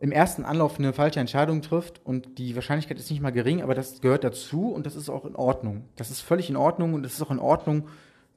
im 0.00 0.12
ersten 0.12 0.44
Anlauf 0.44 0.78
eine 0.78 0.92
falsche 0.92 1.20
Entscheidung 1.20 1.62
trifft 1.62 2.00
und 2.04 2.38
die 2.38 2.54
Wahrscheinlichkeit 2.54 2.98
ist 2.98 3.10
nicht 3.10 3.22
mal 3.22 3.30
gering, 3.30 3.62
aber 3.62 3.74
das 3.74 4.00
gehört 4.00 4.24
dazu 4.24 4.68
und 4.68 4.86
das 4.86 4.96
ist 4.96 5.08
auch 5.08 5.24
in 5.24 5.34
Ordnung. 5.36 5.84
Das 5.96 6.10
ist 6.10 6.20
völlig 6.20 6.50
in 6.50 6.56
Ordnung 6.56 6.94
und 6.94 7.06
es 7.06 7.14
ist 7.14 7.22
auch 7.22 7.30
in 7.30 7.38
Ordnung, 7.38 7.88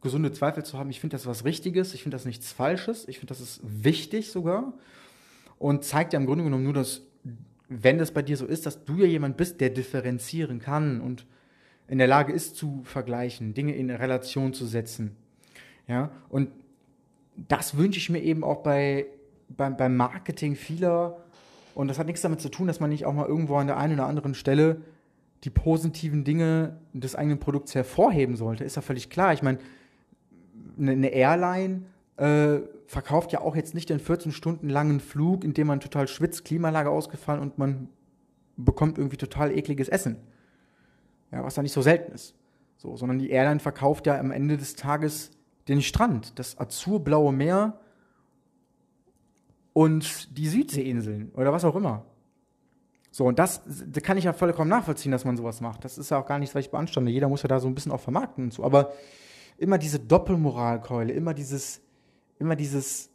gesunde 0.02 0.32
Zweifel 0.32 0.64
zu 0.64 0.78
haben. 0.78 0.90
Ich 0.90 1.00
finde 1.00 1.16
das 1.16 1.26
was 1.26 1.46
Richtiges, 1.46 1.94
ich 1.94 2.04
finde 2.04 2.16
das 2.16 2.26
nichts 2.26 2.52
Falsches, 2.52 3.08
ich 3.08 3.20
finde 3.20 3.32
das 3.32 3.42
ist 3.42 3.62
wichtig 3.64 4.32
sogar 4.32 4.74
und 5.60 5.84
zeigt 5.84 6.14
ja 6.14 6.20
im 6.20 6.26
Grunde 6.26 6.44
genommen 6.44 6.64
nur, 6.64 6.74
dass, 6.74 7.02
wenn 7.68 7.98
das 7.98 8.12
bei 8.12 8.22
dir 8.22 8.38
so 8.38 8.46
ist, 8.46 8.66
dass 8.66 8.86
du 8.86 8.98
ja 8.98 9.06
jemand 9.06 9.38
bist, 9.38 9.60
der 9.60 9.70
differenzieren 9.70 10.60
kann 10.60 11.02
und 11.02 11.26
in 11.88 11.98
der 11.98 12.08
Lage 12.08 12.34
ist 12.34 12.56
zu 12.56 12.82
vergleichen, 12.84 13.54
Dinge 13.54 13.76
in 13.76 13.90
Relation 13.90 14.54
zu 14.54 14.66
setzen. 14.66 15.16
Ja, 15.88 16.12
und 16.30 16.50
das 17.48 17.78
wünsche 17.78 17.98
ich 17.98 18.10
mir 18.10 18.22
eben 18.22 18.44
auch 18.44 18.62
bei, 18.62 19.06
beim, 19.50 19.78
beim 19.78 19.96
Marketing 19.96 20.56
vieler. 20.56 21.24
Und 21.76 21.88
das 21.88 21.98
hat 21.98 22.08
nichts 22.08 22.22
damit 22.22 22.42
zu 22.42 22.50
tun, 22.50 22.68
dass 22.68 22.80
man 22.80 22.90
nicht 22.90 23.06
auch 23.06 23.14
mal 23.14 23.28
irgendwo 23.28 23.56
an 23.56 23.68
der 23.68 23.78
einen 23.78 23.94
oder 23.94 24.08
anderen 24.08 24.34
Stelle 24.34 24.82
die 25.44 25.50
positiven 25.50 26.24
Dinge 26.24 26.78
des 26.94 27.16
eigenen 27.16 27.40
Produkts 27.40 27.76
hervorheben 27.76 28.36
sollte. 28.36 28.64
Ist 28.64 28.76
ja 28.76 28.82
völlig 28.82 29.10
klar. 29.10 29.34
Ich 29.34 29.44
meine, 29.44 29.60
eine 30.80 31.10
Airline 31.10 31.86
äh, 32.18 32.60
verkauft 32.88 33.32
ja 33.32 33.42
auch 33.42 33.56
jetzt 33.56 33.74
nicht 33.74 33.90
den 33.90 34.00
14 34.00 34.32
Stunden 34.32 34.70
langen 34.70 35.00
Flug, 35.00 35.44
in 35.44 35.54
dem 35.54 35.68
man 35.68 35.80
total 35.80 36.08
schwitzt, 36.08 36.46
Klimalage 36.46 36.90
ausgefallen 36.90 37.42
und 37.42 37.58
man 37.58 37.90
bekommt 38.56 38.98
irgendwie 38.98 39.18
total 39.18 39.52
ekliges 39.52 39.90
Essen. 39.90 40.18
Ja, 41.32 41.44
was 41.44 41.56
da 41.56 41.62
nicht 41.62 41.74
so 41.74 41.82
selten 41.82 42.14
ist. 42.14 42.36
So, 42.78 42.96
sondern 42.96 43.20
die 43.20 43.30
Airline 43.30 43.60
verkauft 43.60 44.08
ja 44.08 44.20
am 44.20 44.32
Ende 44.32 44.58
des 44.58 44.76
Tages 44.76 45.32
den 45.68 45.82
Strand, 45.82 46.40
das 46.40 46.58
azurblaue 46.58 47.34
Meer 47.34 47.80
und 49.74 50.38
die 50.38 50.48
Südseeinseln 50.48 51.32
oder 51.36 51.52
was 51.52 51.66
auch 51.66 51.76
immer. 51.76 52.06
So, 53.12 53.26
und 53.26 53.40
das, 53.40 53.62
das 53.66 54.04
kann 54.04 54.18
ich 54.18 54.26
ja 54.26 54.34
vollkommen 54.34 54.70
nachvollziehen, 54.70 55.12
dass 55.12 55.26
man 55.26 55.38
sowas 55.38 55.60
macht. 55.60 55.84
Das 55.84 55.98
ist 55.98 56.12
ja 56.12 56.20
auch 56.20 56.26
gar 56.26 56.40
nichts, 56.40 56.56
was 56.56 56.66
ich 56.66 56.72
beanstande. 56.72 57.12
Jeder 57.12 57.30
muss 57.30 57.42
ja 57.42 57.48
da 57.48 57.60
so 57.60 57.68
ein 57.68 57.76
bisschen 57.76 57.92
auch 57.92 58.00
vermarkten 58.00 58.46
und 58.46 58.54
so. 58.54 58.64
Aber 58.64 58.94
immer 59.58 59.78
diese 59.78 60.00
Doppelmoralkeule, 60.00 61.14
immer 61.14 61.34
dieses, 61.34 61.82
immer 62.40 62.56
dieses, 62.56 63.10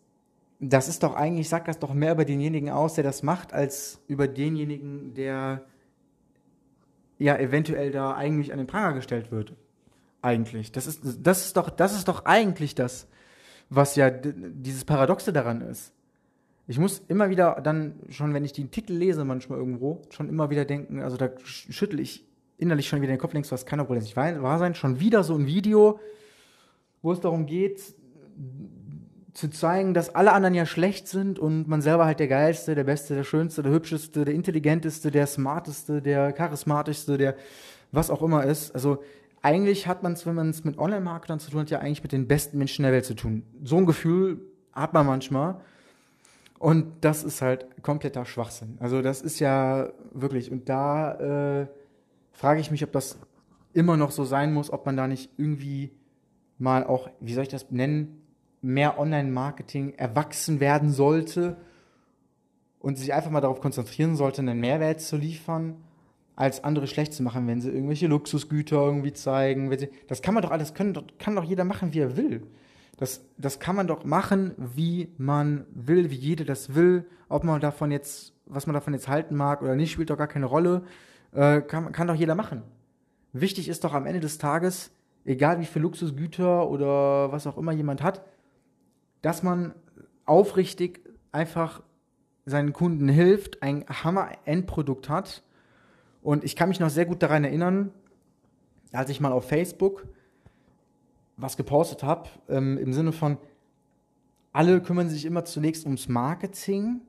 das 0.61 0.89
ist 0.89 1.03
doch 1.03 1.15
eigentlich, 1.15 1.49
sagt 1.49 1.69
das 1.69 1.79
doch 1.79 1.95
mehr 1.95 2.13
über 2.13 2.25
denjenigen 2.25 2.71
aus, 2.71 2.95
der 2.95 3.05
das 3.05 3.23
macht, 3.23 3.53
als 3.53 4.01
über 4.09 4.29
denjenigen, 4.29 5.15
der 5.15 5.65
ja 7.19 7.37
eventuell 7.37 7.91
da 7.91 8.15
eigentlich 8.15 8.53
an 8.53 8.59
den 8.59 8.67
Pranger 8.67 8.95
gestellt 8.95 9.31
wird. 9.31 9.55
Eigentlich. 10.23 10.71
Das 10.73 10.87
ist, 10.87 11.01
das 11.21 11.47
ist 11.47 11.57
doch, 11.57 11.69
das 11.71 11.95
ist 11.95 12.09
doch 12.09 12.25
eigentlich 12.25 12.75
das, 12.75 13.09
was 13.71 13.97
ja 13.97 14.11
dieses 14.11 14.85
Paradoxe 14.85 15.33
daran 15.33 15.61
ist. 15.63 15.93
Ich 16.69 16.79
muss 16.79 17.03
immer 17.09 17.29
wieder 17.29 17.61
dann, 17.63 17.97
schon 18.09 18.35
wenn 18.35 18.45
ich 18.45 18.53
den 18.53 18.71
Titel 18.71 18.93
lese, 18.93 19.25
manchmal 19.25 19.59
irgendwo, 19.59 20.03
schon 20.11 20.29
immer 20.29 20.51
wieder 20.51 20.65
denken, 20.65 21.01
also 21.01 21.17
da 21.17 21.31
schüttel 21.43 21.99
ich 21.99 22.25
innerlich 22.57 22.89
schon 22.89 23.01
wieder 23.01 23.13
den 23.13 23.19
Kopf, 23.19 23.33
denkst, 23.33 23.51
was 23.51 23.67
kann 23.67 23.81
doch 23.81 23.89
wohl 23.89 23.99
nicht 23.99 24.17
wahr 24.17 24.59
sein? 24.59 24.77
Schon 24.77 25.01
wieder 25.01 25.25
so 25.25 25.35
ein 25.35 25.47
Video, 25.47 25.99
wo 27.03 27.13
es 27.13 27.21
darum 27.21 27.47
geht, 27.47 27.81
zu 29.35 29.49
zeigen, 29.49 29.95
dass 29.95 30.15
alle 30.15 30.33
anderen 30.33 30.55
ja 30.55 30.67
schlecht 30.67 31.09
sind 31.09 31.39
und 31.39 31.67
man 31.67 31.81
selber 31.81 32.05
halt 32.05 32.21
der 32.21 32.29
geilste, 32.29 32.75
der 32.75 32.85
beste, 32.85 33.15
der 33.15 33.25
schönste, 33.25 33.63
der 33.63 33.73
hübscheste, 33.73 34.25
der 34.25 34.35
intelligenteste, 34.35 35.11
der 35.11 35.27
smarteste, 35.27 36.03
der 36.03 36.33
charismatischste, 36.33 37.17
der 37.17 37.37
was 37.93 38.11
auch 38.11 38.23
immer 38.23 38.45
ist. 38.45 38.75
Also 38.75 39.03
eigentlich 39.41 39.87
hat 39.87 40.03
man 40.03 40.13
es, 40.13 40.27
wenn 40.27 40.35
man 40.35 40.51
es 40.51 40.65
mit 40.65 40.79
Online-Marketern 40.79 41.41
zu 41.41 41.51
tun 41.51 41.61
hat, 41.61 41.71
ja 41.71 41.79
eigentlich 41.79 42.03
mit 42.03 42.13
den 42.13 42.29
besten 42.29 42.59
Menschen 42.59 42.83
der 42.83 42.93
Welt 42.93 43.05
zu 43.05 43.15
tun. 43.15 43.43
So 43.65 43.77
ein 43.77 43.87
Gefühl 43.87 44.41
hat 44.73 44.93
man 44.93 45.07
manchmal. 45.07 45.61
Und 46.59 46.93
das 47.01 47.25
ist 47.25 47.43
halt 47.43 47.83
kompletter 47.83 48.25
Schwachsinn. 48.25 48.77
Also 48.81 49.03
das 49.03 49.21
ist 49.21 49.41
ja 49.41 49.91
wirklich, 50.13 50.53
und 50.53 50.69
da 50.69 51.63
äh, 51.63 51.67
frage 52.33 52.61
ich 52.61 52.71
mich, 52.71 52.85
ob 52.85 52.93
das 52.93 53.19
immer 53.73 53.97
noch 53.97 54.11
so 54.11 54.25
sein 54.25 54.53
muss, 54.53 54.71
ob 54.71 54.87
man 54.87 54.97
da 54.97 55.09
nicht 55.09 55.31
irgendwie 55.39 55.91
mal 56.63 56.85
auch, 56.85 57.11
wie 57.21 57.35
soll 57.35 57.43
ich 57.43 57.49
das 57.49 57.71
nennen, 57.71 58.23
mehr 58.63 58.99
Online-Marketing 58.99 59.95
erwachsen 59.95 60.61
werden 60.61 60.91
sollte 60.91 61.57
und 62.79 62.97
sich 62.97 63.13
einfach 63.13 63.31
mal 63.31 63.41
darauf 63.41 63.61
konzentrieren 63.61 64.15
sollte, 64.15 64.41
einen 64.41 64.61
Mehrwert 64.61 65.01
zu 65.01 65.17
liefern, 65.17 65.77
als 66.37 66.63
andere 66.65 66.87
schlecht 66.87 67.13
zu 67.13 67.23
machen, 67.25 67.47
wenn 67.49 67.61
sie 67.61 67.71
irgendwelche 67.71 68.07
Luxusgüter 68.07 68.77
irgendwie 68.77 69.13
zeigen. 69.13 69.77
Das 70.07 70.23
kann 70.23 70.35
man 70.35 70.43
doch 70.43 70.53
alles, 70.53 70.73
können, 70.73 70.97
kann 71.19 71.35
doch 71.37 71.45
jeder 71.45 71.65
machen, 71.65 71.93
wie 71.93 71.99
er 71.99 72.17
will. 72.17 72.47
Das, 72.97 73.25
das 73.37 73.59
kann 73.59 73.75
man 73.75 73.89
doch 73.89 74.05
machen, 74.05 74.55
wie 74.57 75.13
man 75.19 75.67
will, 75.75 76.11
wie 76.11 76.17
jeder 76.17 76.45
das 76.45 76.75
will. 76.77 77.05
Ob 77.29 77.43
man 77.43 77.61
davon 77.61 77.91
jetzt, 77.91 78.35
was 78.47 78.67
man 78.67 78.75
davon 78.75 78.95
jetzt 78.95 79.09
halten 79.09 79.35
mag 79.35 79.63
oder 79.63 79.75
nicht, 79.75 79.91
spielt 79.91 80.11
doch 80.11 80.19
gar 80.19 80.29
keine 80.29 80.47
Rolle. 80.47 80.85
Äh, 81.33 81.63
kann, 81.63 81.91
kann 81.91 82.07
doch 82.07 82.15
jeder 82.15 82.37
machen. 82.37 82.63
Wichtig 83.33 83.69
ist 83.69 83.83
doch 83.83 83.95
am 83.95 84.07
Ende 84.07 84.21
des 84.21 84.39
Tages, 84.39 84.93
egal 85.25 85.61
wie 85.61 85.67
viel 85.67 85.83
Luxusgüter 85.83 86.69
oder 86.69 87.33
was 87.33 87.47
auch 87.47 87.59
immer 87.59 87.73
jemand 87.73 88.03
hat, 88.03 88.25
dass 89.21 89.43
man 89.43 89.75
aufrichtig 90.25 91.01
einfach 91.31 91.83
seinen 92.45 92.73
Kunden 92.73 93.09
hilft, 93.09 93.63
ein 93.63 93.85
Hammer-Endprodukt 93.89 95.09
hat. 95.09 95.43
Und 96.23 96.45
ich 96.45 96.57
kann 96.57 96.69
mich 96.69 96.81
noch 96.81 96.91
sehr 96.91 97.07
gut 97.07 97.23
daran 97.23 97.45
erinnern, 97.45 97.93
als 98.93 99.11
ich 99.11 99.21
mal 99.21 99.33
auf 99.33 99.49
Facebook 99.49 100.07
was 101.37 101.57
gepostet 101.57 102.03
habe, 102.03 102.29
ähm, 102.49 102.79
im 102.79 102.93
Sinne 102.93 103.13
von, 103.13 103.39
alle 104.53 104.83
kümmern 104.83 105.09
sich 105.09 105.25
immer 105.25 105.45
zunächst 105.45 105.87
ums 105.87 106.09
Marketing 106.09 107.01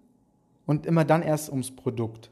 und 0.65 0.85
immer 0.85 1.03
dann 1.03 1.21
erst 1.21 1.49
ums 1.49 1.75
Produkt. 1.75 2.31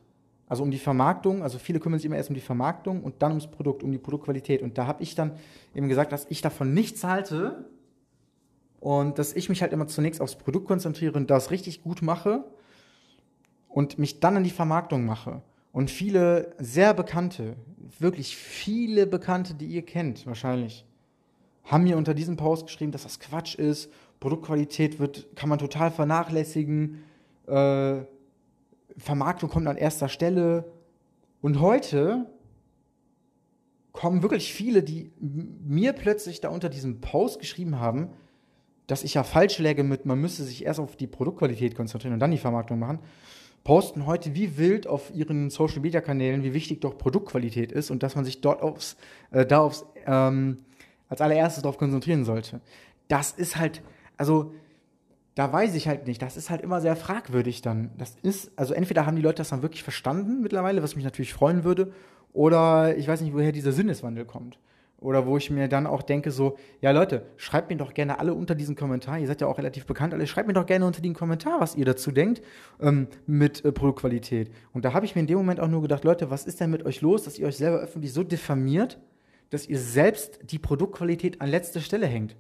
Also 0.51 0.63
um 0.63 0.71
die 0.71 0.79
Vermarktung, 0.79 1.43
also 1.43 1.57
viele 1.59 1.79
kümmern 1.79 1.97
sich 1.97 2.07
immer 2.07 2.17
erst 2.17 2.27
um 2.27 2.35
die 2.35 2.41
Vermarktung 2.41 3.03
und 3.03 3.21
dann 3.21 3.31
ums 3.31 3.47
Produkt, 3.47 3.83
um 3.83 3.91
die 3.93 3.97
Produktqualität. 3.97 4.61
Und 4.61 4.77
da 4.77 4.85
habe 4.85 5.01
ich 5.01 5.15
dann 5.15 5.31
eben 5.73 5.87
gesagt, 5.87 6.11
dass 6.11 6.25
ich 6.27 6.41
davon 6.41 6.73
nichts 6.73 7.05
halte 7.05 7.69
und 8.81 9.17
dass 9.17 9.31
ich 9.31 9.47
mich 9.47 9.61
halt 9.61 9.71
immer 9.71 9.87
zunächst 9.87 10.19
aufs 10.19 10.35
Produkt 10.35 10.67
konzentriere 10.67 11.13
und 11.13 11.31
das 11.31 11.51
richtig 11.51 11.83
gut 11.83 12.01
mache 12.01 12.43
und 13.69 13.97
mich 13.97 14.19
dann 14.19 14.35
an 14.35 14.43
die 14.43 14.49
Vermarktung 14.49 15.05
mache. 15.05 15.41
Und 15.71 15.89
viele 15.89 16.53
sehr 16.57 16.93
bekannte, 16.93 17.55
wirklich 17.99 18.35
viele 18.35 19.07
bekannte, 19.07 19.53
die 19.53 19.67
ihr 19.67 19.85
kennt 19.85 20.27
wahrscheinlich, 20.27 20.85
haben 21.63 21.85
mir 21.85 21.95
unter 21.95 22.13
diesem 22.13 22.35
Post 22.35 22.65
geschrieben, 22.65 22.91
dass 22.91 23.03
das 23.03 23.21
Quatsch 23.21 23.55
ist, 23.55 23.89
Produktqualität 24.19 24.99
wird, 24.99 25.33
kann 25.33 25.47
man 25.47 25.59
total 25.59 25.91
vernachlässigen, 25.91 27.05
äh, 27.47 28.01
Vermarktung 28.97 29.49
kommt 29.49 29.67
an 29.67 29.77
erster 29.77 30.09
Stelle. 30.09 30.71
Und 31.41 31.59
heute 31.59 32.27
kommen 33.91 34.21
wirklich 34.21 34.53
viele, 34.53 34.83
die 34.83 35.11
mir 35.19 35.93
plötzlich 35.93 36.41
da 36.41 36.49
unter 36.49 36.69
diesem 36.69 37.01
Post 37.01 37.39
geschrieben 37.39 37.79
haben, 37.79 38.09
dass 38.87 39.03
ich 39.03 39.13
ja 39.13 39.23
falsch 39.23 39.59
läge 39.59 39.83
mit, 39.83 40.05
man 40.05 40.19
müsste 40.19 40.43
sich 40.43 40.65
erst 40.65 40.79
auf 40.79 40.95
die 40.95 41.07
Produktqualität 41.07 41.75
konzentrieren 41.75 42.13
und 42.13 42.19
dann 42.19 42.31
die 42.31 42.37
Vermarktung 42.37 42.79
machen, 42.79 42.99
posten 43.63 44.05
heute 44.05 44.33
wie 44.33 44.57
wild 44.57 44.87
auf 44.87 45.13
ihren 45.13 45.49
Social 45.49 45.81
Media 45.81 46.01
Kanälen, 46.01 46.43
wie 46.43 46.53
wichtig 46.53 46.81
doch 46.81 46.97
Produktqualität 46.97 47.71
ist 47.71 47.91
und 47.91 48.03
dass 48.03 48.15
man 48.15 48.25
sich 48.25 48.41
dort 48.41 48.61
aufs, 48.61 48.97
äh, 49.31 49.45
da 49.45 49.59
aufs, 49.59 49.85
ähm, 50.05 50.59
als 51.09 51.21
allererstes 51.21 51.63
darauf 51.63 51.77
konzentrieren 51.77 52.25
sollte. 52.25 52.61
Das 53.07 53.31
ist 53.31 53.57
halt, 53.57 53.81
also 54.17 54.53
da 55.35 55.51
weiß 55.51 55.75
ich 55.75 55.87
halt 55.87 56.07
nicht. 56.07 56.21
Das 56.21 56.37
ist 56.37 56.49
halt 56.49 56.61
immer 56.61 56.81
sehr 56.81 56.95
fragwürdig 56.95 57.61
dann. 57.61 57.91
Das 57.97 58.15
ist, 58.21 58.51
also 58.57 58.73
entweder 58.73 59.05
haben 59.05 59.15
die 59.15 59.21
Leute 59.21 59.37
das 59.37 59.49
dann 59.49 59.61
wirklich 59.61 59.83
verstanden 59.83 60.41
mittlerweile, 60.41 60.83
was 60.83 60.95
mich 60.95 61.05
natürlich 61.05 61.33
freuen 61.33 61.63
würde, 61.63 61.91
oder 62.33 62.97
ich 62.97 63.07
weiß 63.07 63.21
nicht, 63.21 63.33
woher 63.33 63.51
dieser 63.51 63.71
Sinneswandel 63.71 64.25
kommt. 64.25 64.57
Oder 64.99 65.25
wo 65.25 65.35
ich 65.35 65.49
mir 65.49 65.67
dann 65.67 65.87
auch 65.87 66.03
denke, 66.03 66.29
so, 66.29 66.57
ja 66.79 66.91
Leute, 66.91 67.25
schreibt 67.35 67.71
mir 67.71 67.77
doch 67.77 67.95
gerne 67.95 68.19
alle 68.19 68.35
unter 68.35 68.53
diesen 68.53 68.75
Kommentar, 68.75 69.17
ihr 69.17 69.25
seid 69.25 69.41
ja 69.41 69.47
auch 69.47 69.57
relativ 69.57 69.87
bekannt, 69.87 70.13
alle, 70.13 70.27
schreibt 70.27 70.47
mir 70.47 70.53
doch 70.53 70.67
gerne 70.67 70.85
unter 70.85 71.01
den 71.01 71.15
Kommentar, 71.15 71.59
was 71.59 71.75
ihr 71.75 71.85
dazu 71.85 72.11
denkt 72.11 72.43
ähm, 72.79 73.07
mit 73.25 73.65
äh, 73.65 73.71
Produktqualität. 73.71 74.51
Und 74.73 74.85
da 74.85 74.93
habe 74.93 75.07
ich 75.07 75.15
mir 75.15 75.21
in 75.21 75.27
dem 75.27 75.39
Moment 75.39 75.59
auch 75.59 75.67
nur 75.67 75.81
gedacht, 75.81 76.03
Leute, 76.03 76.29
was 76.29 76.45
ist 76.45 76.59
denn 76.59 76.69
mit 76.69 76.85
euch 76.85 77.01
los, 77.01 77.23
dass 77.23 77.39
ihr 77.39 77.47
euch 77.47 77.57
selber 77.57 77.79
öffentlich 77.79 78.13
so 78.13 78.23
diffamiert, 78.23 78.99
dass 79.49 79.67
ihr 79.67 79.79
selbst 79.79 80.39
die 80.43 80.59
Produktqualität 80.59 81.41
an 81.41 81.49
letzte 81.49 81.81
Stelle 81.81 82.05
hängt? 82.05 82.35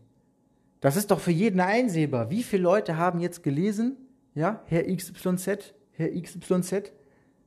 Das 0.81 0.97
ist 0.97 1.11
doch 1.11 1.19
für 1.19 1.31
jeden 1.31 1.59
einsehbar. 1.59 2.29
Wie 2.29 2.43
viele 2.43 2.63
Leute 2.63 2.97
haben 2.97 3.19
jetzt 3.19 3.43
gelesen, 3.43 3.97
ja, 4.33 4.61
Herr 4.65 4.83
XYZ, 4.83 5.73
Herr 5.93 6.09
XYZ, 6.09 6.91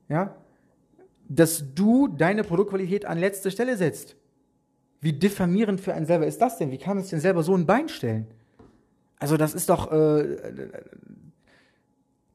ja, 0.08 0.36
dass 1.28 1.74
du 1.74 2.08
deine 2.08 2.44
Produktqualität 2.44 3.04
an 3.04 3.18
letzte 3.18 3.50
Stelle 3.50 3.76
setzt? 3.76 4.16
Wie 5.00 5.12
diffamierend 5.12 5.80
für 5.80 5.94
einen 5.94 6.06
selber 6.06 6.26
ist 6.26 6.40
das 6.40 6.58
denn? 6.58 6.70
Wie 6.70 6.78
kann 6.78 6.96
man 6.96 7.04
es 7.04 7.10
denn 7.10 7.20
selber 7.20 7.42
so 7.42 7.54
ein 7.54 7.66
Bein 7.66 7.88
stellen? 7.88 8.26
Also 9.18 9.36
das 9.36 9.52
ist 9.52 9.68
doch, 9.68 9.90
äh, 9.90 10.36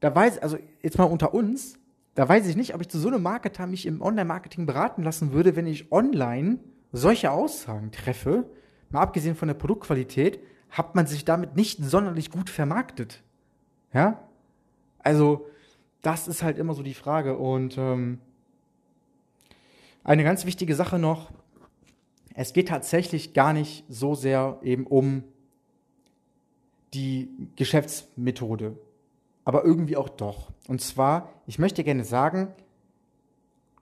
da 0.00 0.14
weiß, 0.14 0.38
also 0.38 0.58
jetzt 0.82 0.98
mal 0.98 1.04
unter 1.04 1.32
uns, 1.32 1.78
da 2.14 2.28
weiß 2.28 2.46
ich 2.46 2.56
nicht, 2.56 2.74
ob 2.74 2.80
ich 2.80 2.88
zu 2.88 2.98
so 2.98 3.08
einem 3.08 3.22
Marketer 3.22 3.66
mich 3.66 3.86
im 3.86 4.02
Online-Marketing 4.02 4.66
beraten 4.66 5.02
lassen 5.02 5.32
würde, 5.32 5.56
wenn 5.56 5.66
ich 5.66 5.90
online 5.92 6.58
solche 6.92 7.30
Aussagen 7.30 7.90
treffe, 7.92 8.50
mal 8.90 9.00
abgesehen 9.00 9.36
von 9.36 9.48
der 9.48 9.54
Produktqualität, 9.54 10.40
hat 10.70 10.94
man 10.94 11.06
sich 11.06 11.24
damit 11.24 11.56
nicht 11.56 11.82
sonderlich 11.82 12.30
gut 12.30 12.50
vermarktet. 12.50 13.22
Ja? 13.92 14.22
Also, 15.00 15.46
das 16.02 16.28
ist 16.28 16.42
halt 16.42 16.58
immer 16.58 16.74
so 16.74 16.82
die 16.82 16.94
Frage. 16.94 17.36
Und 17.36 17.76
ähm, 17.76 18.18
eine 20.04 20.24
ganz 20.24 20.46
wichtige 20.46 20.74
Sache 20.74 20.98
noch, 20.98 21.30
es 22.34 22.52
geht 22.52 22.68
tatsächlich 22.68 23.34
gar 23.34 23.52
nicht 23.52 23.84
so 23.88 24.14
sehr 24.14 24.58
eben 24.62 24.86
um 24.86 25.24
die 26.94 27.28
Geschäftsmethode, 27.56 28.78
aber 29.44 29.64
irgendwie 29.64 29.96
auch 29.96 30.08
doch. 30.08 30.50
Und 30.68 30.80
zwar, 30.80 31.32
ich 31.46 31.58
möchte 31.58 31.84
gerne 31.84 32.04
sagen, 32.04 32.48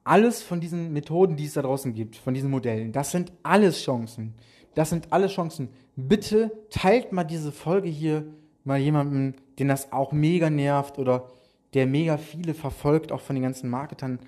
alles 0.05 0.43
von 0.43 0.61
diesen 0.61 0.93
Methoden, 0.93 1.37
die 1.37 1.45
es 1.45 1.53
da 1.53 1.63
draußen 1.63 1.93
gibt, 1.95 2.17
von 2.17 2.35
diesen 2.35 2.51
Modellen, 2.51 2.93
das 2.93 3.11
sind 3.11 3.33
alles 3.43 3.83
Chancen. 3.83 4.35
Das 4.75 4.91
sind 4.91 5.13
alles 5.13 5.33
Chancen. 5.33 5.69
Bitte 5.97 6.53
teilt 6.71 7.13
mal 7.13 7.25
diese 7.25 7.53
Folge 7.53 7.89
hier 7.89 8.25
mal 8.65 8.79
jemandem, 8.79 9.35
den 9.59 9.69
das 9.69 9.93
auch 9.93 10.13
mega 10.13 10.51
nervt 10.51 10.99
oder 10.99 11.31
der 11.75 11.87
mega 11.87 12.17
viele 12.17 12.55
verfolgt, 12.55 13.13
auch 13.13 13.21
von 13.21 13.35
den 13.37 13.43
ganzen 13.43 13.69
Marketern. 13.69 14.19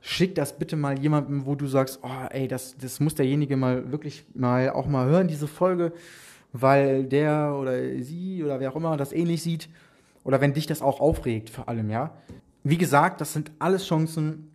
Schick 0.00 0.34
das 0.34 0.58
bitte 0.58 0.76
mal 0.76 0.98
jemandem, 0.98 1.46
wo 1.46 1.54
du 1.54 1.66
sagst, 1.66 2.00
oh, 2.02 2.26
ey, 2.30 2.46
das, 2.46 2.76
das 2.76 3.00
muss 3.00 3.14
derjenige 3.14 3.56
mal 3.56 3.90
wirklich 3.90 4.26
mal 4.34 4.70
auch 4.70 4.86
mal 4.86 5.06
hören, 5.06 5.28
diese 5.28 5.48
Folge, 5.48 5.92
weil 6.52 7.04
der 7.04 7.56
oder 7.58 7.78
sie 8.02 8.44
oder 8.44 8.60
wer 8.60 8.70
auch 8.70 8.76
immer 8.76 8.96
das 8.96 9.12
ähnlich 9.12 9.42
sieht 9.42 9.68
oder 10.22 10.40
wenn 10.40 10.52
dich 10.52 10.66
das 10.66 10.82
auch 10.82 11.00
aufregt, 11.00 11.50
vor 11.50 11.68
allem, 11.68 11.90
ja. 11.90 12.16
Wie 12.62 12.78
gesagt, 12.78 13.20
das 13.20 13.32
sind 13.32 13.50
alles 13.58 13.86
Chancen, 13.86 14.50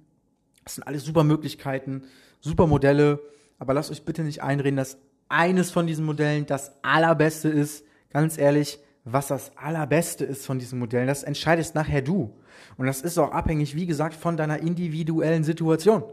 das 0.64 0.76
sind 0.76 0.88
alles 0.88 1.04
super 1.04 1.24
Möglichkeiten, 1.24 2.04
super 2.42 2.68
Modelle, 2.68 3.20
aber 3.58 3.74
lasst 3.74 3.92
euch 3.92 4.04
bitte 4.04 4.24
nicht 4.24 4.42
einreden, 4.42 4.78
dass 4.78 4.98
eines 5.30 5.72
von 5.72 5.88
diesen 5.88 6.06
Modellen 6.06 6.46
das 6.46 6.74
allerbeste 6.84 7.50
ist, 7.50 7.86
ganz 8.10 8.38
ehrlich, 8.38 8.80
was 9.06 9.28
das 9.28 9.56
allerbeste 9.58 10.26
ist 10.26 10.46
von 10.46 10.60
diesen 10.60 10.80
Modellen, 10.80 11.08
das 11.08 11.24
entscheidest 11.24 11.76
nachher 11.76 12.02
du. 12.02 12.36
Und 12.78 12.88
das 12.88 13.02
ist 13.02 13.18
auch 13.18 13.32
abhängig, 13.32 13.76
wie 13.76 13.86
gesagt, 13.86 14.14
von 14.14 14.36
deiner 14.36 14.60
individuellen 14.60 15.44
Situation. 15.44 16.04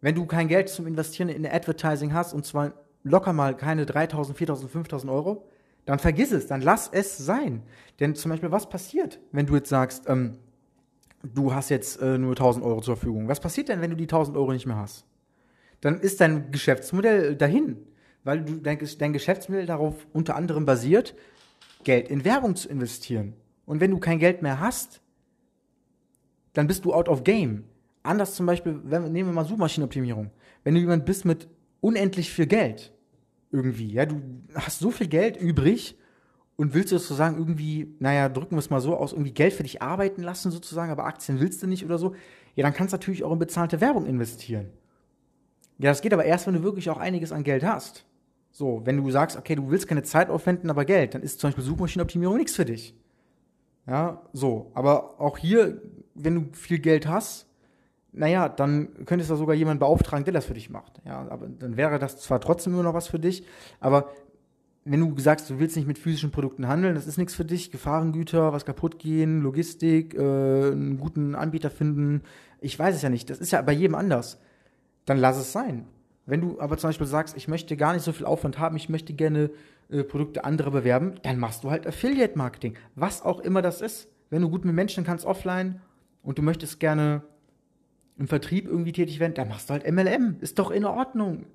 Wenn 0.00 0.14
du 0.14 0.26
kein 0.26 0.48
Geld 0.48 0.68
zum 0.68 0.86
Investieren 0.86 1.28
in 1.28 1.46
Advertising 1.46 2.12
hast, 2.12 2.34
und 2.34 2.44
zwar 2.44 2.74
locker 3.04 3.32
mal 3.32 3.56
keine 3.56 3.86
3000, 3.86 4.36
4000, 4.36 4.70
5000 4.70 5.10
Euro, 5.12 5.48
dann 5.86 5.98
vergiss 5.98 6.32
es, 6.32 6.46
dann 6.46 6.60
lass 6.60 6.88
es 6.92 7.16
sein. 7.16 7.62
Denn 8.00 8.14
zum 8.14 8.30
Beispiel, 8.30 8.50
was 8.50 8.68
passiert, 8.68 9.20
wenn 9.32 9.46
du 9.46 9.54
jetzt 9.54 9.68
sagst, 9.68 10.04
ähm, 10.08 10.38
du 11.22 11.54
hast 11.54 11.70
jetzt 11.70 12.00
äh, 12.00 12.18
nur 12.18 12.32
1000 12.32 12.64
Euro 12.64 12.80
zur 12.80 12.96
Verfügung? 12.96 13.28
Was 13.28 13.40
passiert 13.40 13.68
denn, 13.68 13.80
wenn 13.80 13.90
du 13.90 13.96
die 13.96 14.04
1000 14.04 14.36
Euro 14.36 14.52
nicht 14.52 14.66
mehr 14.66 14.76
hast? 14.76 15.06
Dann 15.80 16.00
ist 16.00 16.20
dein 16.20 16.50
Geschäftsmodell 16.50 17.36
dahin 17.36 17.76
weil 18.24 18.42
du 18.42 18.54
dein, 18.56 18.78
dein 18.98 19.12
Geschäftsmodell 19.12 19.66
darauf 19.66 20.06
unter 20.12 20.36
anderem 20.36 20.66
basiert, 20.66 21.14
Geld 21.84 22.08
in 22.08 22.24
Werbung 22.24 22.56
zu 22.56 22.68
investieren. 22.68 23.34
Und 23.66 23.80
wenn 23.80 23.90
du 23.90 23.98
kein 23.98 24.18
Geld 24.18 24.42
mehr 24.42 24.60
hast, 24.60 25.00
dann 26.54 26.66
bist 26.66 26.84
du 26.84 26.92
out 26.92 27.08
of 27.08 27.24
game. 27.24 27.64
Anders 28.02 28.34
zum 28.34 28.46
Beispiel, 28.46 28.80
wenn, 28.84 29.12
nehmen 29.12 29.30
wir 29.30 29.34
mal 29.34 29.44
Suchmaschinenoptimierung. 29.44 30.30
Wenn 30.62 30.74
du 30.74 30.80
jemand 30.80 31.04
bist 31.04 31.24
mit 31.24 31.48
unendlich 31.80 32.30
viel 32.30 32.46
Geld, 32.46 32.92
irgendwie, 33.50 33.92
ja, 33.92 34.06
du 34.06 34.20
hast 34.54 34.78
so 34.78 34.90
viel 34.90 35.06
Geld 35.06 35.36
übrig 35.36 35.98
und 36.56 36.74
willst 36.74 36.90
sozusagen 36.90 37.36
irgendwie, 37.38 37.94
naja, 37.98 38.28
drücken 38.28 38.56
wir 38.56 38.60
es 38.60 38.70
mal 38.70 38.80
so 38.80 38.96
aus, 38.96 39.12
irgendwie 39.12 39.32
Geld 39.32 39.52
für 39.52 39.62
dich 39.62 39.82
arbeiten 39.82 40.22
lassen 40.22 40.50
sozusagen, 40.50 40.90
aber 40.90 41.04
Aktien 41.04 41.40
willst 41.40 41.62
du 41.62 41.66
nicht 41.66 41.84
oder 41.84 41.98
so, 41.98 42.14
ja, 42.54 42.62
dann 42.62 42.72
kannst 42.72 42.92
du 42.92 42.96
natürlich 42.96 43.24
auch 43.24 43.32
in 43.32 43.38
bezahlte 43.38 43.80
Werbung 43.80 44.06
investieren. 44.06 44.70
Ja, 45.78 45.90
das 45.90 46.02
geht 46.02 46.12
aber 46.12 46.24
erst, 46.24 46.46
wenn 46.46 46.54
du 46.54 46.62
wirklich 46.62 46.88
auch 46.90 46.98
einiges 46.98 47.32
an 47.32 47.42
Geld 47.42 47.64
hast. 47.64 48.04
So, 48.56 48.82
wenn 48.84 48.98
du 48.98 49.10
sagst, 49.10 49.36
okay, 49.36 49.56
du 49.56 49.68
willst 49.68 49.88
keine 49.88 50.04
Zeit 50.04 50.30
aufwenden, 50.30 50.70
aber 50.70 50.84
Geld, 50.84 51.16
dann 51.16 51.22
ist 51.22 51.40
zum 51.40 51.48
Beispiel 51.48 51.64
Suchmaschinenoptimierung 51.64 52.36
nichts 52.36 52.54
für 52.54 52.64
dich. 52.64 52.94
Ja, 53.84 54.22
so. 54.32 54.70
Aber 54.74 55.20
auch 55.20 55.38
hier, 55.38 55.82
wenn 56.14 56.36
du 56.36 56.46
viel 56.52 56.78
Geld 56.78 57.08
hast, 57.08 57.48
naja, 58.12 58.48
dann 58.48 58.90
könntest 59.06 59.28
du 59.32 59.34
sogar 59.34 59.56
jemanden 59.56 59.80
beauftragen, 59.80 60.24
der 60.24 60.34
das 60.34 60.44
für 60.44 60.54
dich 60.54 60.70
macht. 60.70 61.02
Ja, 61.04 61.26
aber 61.30 61.48
dann 61.48 61.76
wäre 61.76 61.98
das 61.98 62.20
zwar 62.20 62.40
trotzdem 62.40 62.74
immer 62.74 62.84
noch 62.84 62.94
was 62.94 63.08
für 63.08 63.18
dich, 63.18 63.44
aber 63.80 64.12
wenn 64.84 65.00
du 65.00 65.18
sagst, 65.18 65.50
du 65.50 65.58
willst 65.58 65.74
nicht 65.74 65.88
mit 65.88 65.98
physischen 65.98 66.30
Produkten 66.30 66.68
handeln, 66.68 66.94
das 66.94 67.08
ist 67.08 67.18
nichts 67.18 67.34
für 67.34 67.44
dich, 67.44 67.72
Gefahrengüter, 67.72 68.52
was 68.52 68.64
kaputt 68.64 69.00
gehen, 69.00 69.40
Logistik, 69.40 70.14
äh, 70.14 70.20
einen 70.20 70.98
guten 71.00 71.34
Anbieter 71.34 71.70
finden, 71.70 72.22
ich 72.60 72.78
weiß 72.78 72.94
es 72.94 73.02
ja 73.02 73.08
nicht, 73.08 73.30
das 73.30 73.38
ist 73.38 73.50
ja 73.50 73.60
bei 73.62 73.72
jedem 73.72 73.96
anders, 73.96 74.38
dann 75.06 75.18
lass 75.18 75.38
es 75.38 75.50
sein. 75.50 75.88
Wenn 76.26 76.40
du 76.40 76.60
aber 76.60 76.78
zum 76.78 76.88
Beispiel 76.88 77.06
sagst, 77.06 77.36
ich 77.36 77.48
möchte 77.48 77.76
gar 77.76 77.92
nicht 77.92 78.02
so 78.02 78.12
viel 78.12 78.26
Aufwand 78.26 78.58
haben, 78.58 78.76
ich 78.76 78.88
möchte 78.88 79.12
gerne 79.12 79.50
äh, 79.90 80.02
Produkte 80.02 80.44
anderer 80.44 80.70
bewerben, 80.70 81.14
dann 81.22 81.38
machst 81.38 81.64
du 81.64 81.70
halt 81.70 81.86
Affiliate 81.86 82.38
Marketing. 82.38 82.74
Was 82.94 83.22
auch 83.22 83.40
immer 83.40 83.62
das 83.62 83.80
ist. 83.80 84.08
Wenn 84.30 84.42
du 84.42 84.48
gut 84.48 84.64
mit 84.64 84.74
Menschen 84.74 85.04
kannst 85.04 85.26
offline 85.26 85.80
und 86.22 86.38
du 86.38 86.42
möchtest 86.42 86.80
gerne 86.80 87.22
im 88.18 88.26
Vertrieb 88.26 88.66
irgendwie 88.66 88.92
tätig 88.92 89.20
werden, 89.20 89.34
dann 89.34 89.48
machst 89.48 89.68
du 89.68 89.74
halt 89.74 89.90
MLM. 89.90 90.36
Ist 90.40 90.58
doch 90.58 90.70
in 90.70 90.84
Ordnung. 90.84 91.46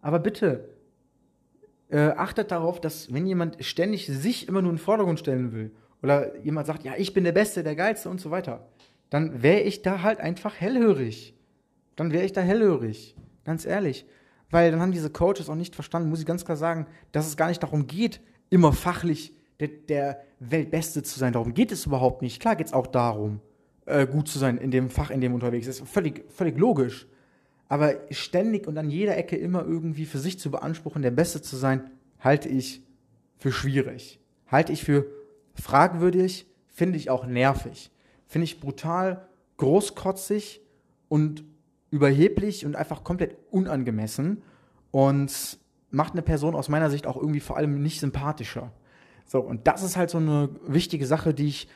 Aber 0.00 0.18
bitte, 0.18 0.68
äh, 1.90 2.10
achtet 2.16 2.50
darauf, 2.50 2.80
dass 2.80 3.12
wenn 3.12 3.26
jemand 3.26 3.62
ständig 3.64 4.06
sich 4.06 4.48
immer 4.48 4.62
nur 4.62 4.70
in 4.70 4.76
den 4.76 4.82
Vordergrund 4.82 5.18
stellen 5.18 5.52
will 5.52 5.70
oder 6.02 6.36
jemand 6.38 6.66
sagt, 6.66 6.84
ja, 6.84 6.94
ich 6.96 7.14
bin 7.14 7.24
der 7.24 7.32
Beste, 7.32 7.62
der 7.62 7.76
Geilste 7.76 8.08
und 8.08 8.20
so 8.20 8.30
weiter, 8.30 8.66
dann 9.10 9.42
wäre 9.42 9.60
ich 9.60 9.82
da 9.82 10.02
halt 10.02 10.20
einfach 10.20 10.54
hellhörig. 10.60 11.34
Dann 11.96 12.12
wäre 12.12 12.24
ich 12.24 12.32
da 12.32 12.40
hellhörig. 12.40 13.14
Ganz 13.44 13.64
ehrlich. 13.66 14.06
Weil 14.50 14.70
dann 14.70 14.80
haben 14.80 14.92
diese 14.92 15.10
Coaches 15.10 15.48
auch 15.48 15.54
nicht 15.54 15.74
verstanden, 15.74 16.10
muss 16.10 16.20
ich 16.20 16.26
ganz 16.26 16.44
klar 16.44 16.56
sagen, 16.56 16.86
dass 17.12 17.26
es 17.26 17.36
gar 17.36 17.48
nicht 17.48 17.62
darum 17.62 17.86
geht, 17.86 18.20
immer 18.50 18.72
fachlich 18.72 19.34
der, 19.60 19.68
der 19.68 20.20
Weltbeste 20.40 21.02
zu 21.02 21.18
sein. 21.18 21.32
Darum 21.32 21.54
geht 21.54 21.72
es 21.72 21.86
überhaupt 21.86 22.22
nicht. 22.22 22.40
Klar 22.40 22.56
geht 22.56 22.68
es 22.68 22.72
auch 22.72 22.86
darum, 22.86 23.40
äh, 23.86 24.06
gut 24.06 24.28
zu 24.28 24.38
sein 24.38 24.58
in 24.58 24.70
dem 24.70 24.90
Fach, 24.90 25.10
in 25.10 25.20
dem 25.20 25.34
unterwegs 25.34 25.66
ist. 25.66 25.86
Völlig, 25.88 26.24
völlig 26.30 26.58
logisch. 26.58 27.06
Aber 27.68 27.94
ständig 28.10 28.66
und 28.66 28.76
an 28.78 28.90
jeder 28.90 29.16
Ecke 29.16 29.36
immer 29.36 29.64
irgendwie 29.64 30.04
für 30.04 30.18
sich 30.18 30.38
zu 30.38 30.50
beanspruchen, 30.50 31.02
der 31.02 31.10
Beste 31.10 31.40
zu 31.42 31.56
sein, 31.56 31.90
halte 32.20 32.48
ich 32.48 32.82
für 33.38 33.52
schwierig. 33.52 34.20
Halte 34.46 34.72
ich 34.72 34.84
für 34.84 35.06
fragwürdig, 35.54 36.46
finde 36.68 36.98
ich 36.98 37.10
auch 37.10 37.26
nervig. 37.26 37.90
Finde 38.26 38.44
ich 38.44 38.60
brutal 38.60 39.26
großkotzig 39.56 40.60
und 41.08 41.44
überheblich 41.94 42.66
und 42.66 42.74
einfach 42.74 43.04
komplett 43.04 43.36
unangemessen 43.52 44.42
und 44.90 45.58
macht 45.92 46.14
eine 46.14 46.22
Person 46.22 46.56
aus 46.56 46.68
meiner 46.68 46.90
Sicht 46.90 47.06
auch 47.06 47.16
irgendwie 47.16 47.38
vor 47.38 47.56
allem 47.56 47.80
nicht 47.80 48.00
sympathischer. 48.00 48.72
So, 49.26 49.38
und 49.38 49.68
das 49.68 49.84
ist 49.84 49.96
halt 49.96 50.10
so 50.10 50.18
eine 50.18 50.48
wichtige 50.66 51.06
Sache, 51.06 51.32
die 51.32 51.46
ich 51.46 51.68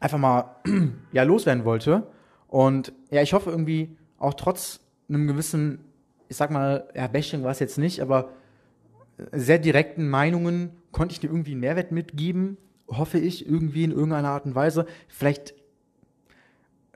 einfach 0.00 0.16
mal 0.16 0.56
ja, 1.12 1.22
loswerden 1.22 1.66
wollte. 1.66 2.06
Und 2.48 2.94
ja, 3.10 3.20
ich 3.20 3.34
hoffe 3.34 3.50
irgendwie 3.50 3.94
auch 4.18 4.32
trotz 4.32 4.80
einem 5.10 5.26
gewissen, 5.26 5.80
ich 6.30 6.38
sag 6.38 6.50
mal, 6.50 6.88
ja, 6.94 7.06
Bashing 7.06 7.42
war 7.42 7.50
es 7.50 7.58
jetzt 7.58 7.76
nicht, 7.76 8.00
aber 8.00 8.30
sehr 9.32 9.58
direkten 9.58 10.08
Meinungen 10.08 10.70
konnte 10.92 11.12
ich 11.12 11.20
dir 11.20 11.28
irgendwie 11.28 11.52
einen 11.52 11.60
Mehrwert 11.60 11.92
mitgeben, 11.92 12.56
hoffe 12.88 13.18
ich, 13.18 13.46
irgendwie 13.46 13.84
in 13.84 13.90
irgendeiner 13.90 14.30
Art 14.30 14.46
und 14.46 14.54
Weise. 14.54 14.86
Vielleicht 15.08 15.54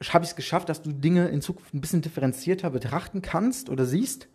habe 0.00 0.24
ich 0.24 0.30
es 0.30 0.36
geschafft, 0.36 0.68
dass 0.68 0.82
du 0.82 0.92
Dinge 0.92 1.28
in 1.28 1.40
Zukunft 1.40 1.74
ein 1.74 1.80
bisschen 1.80 2.02
differenzierter 2.02 2.70
betrachten 2.70 3.22
kannst 3.22 3.68
oder 3.68 3.84
siehst. 3.84 4.28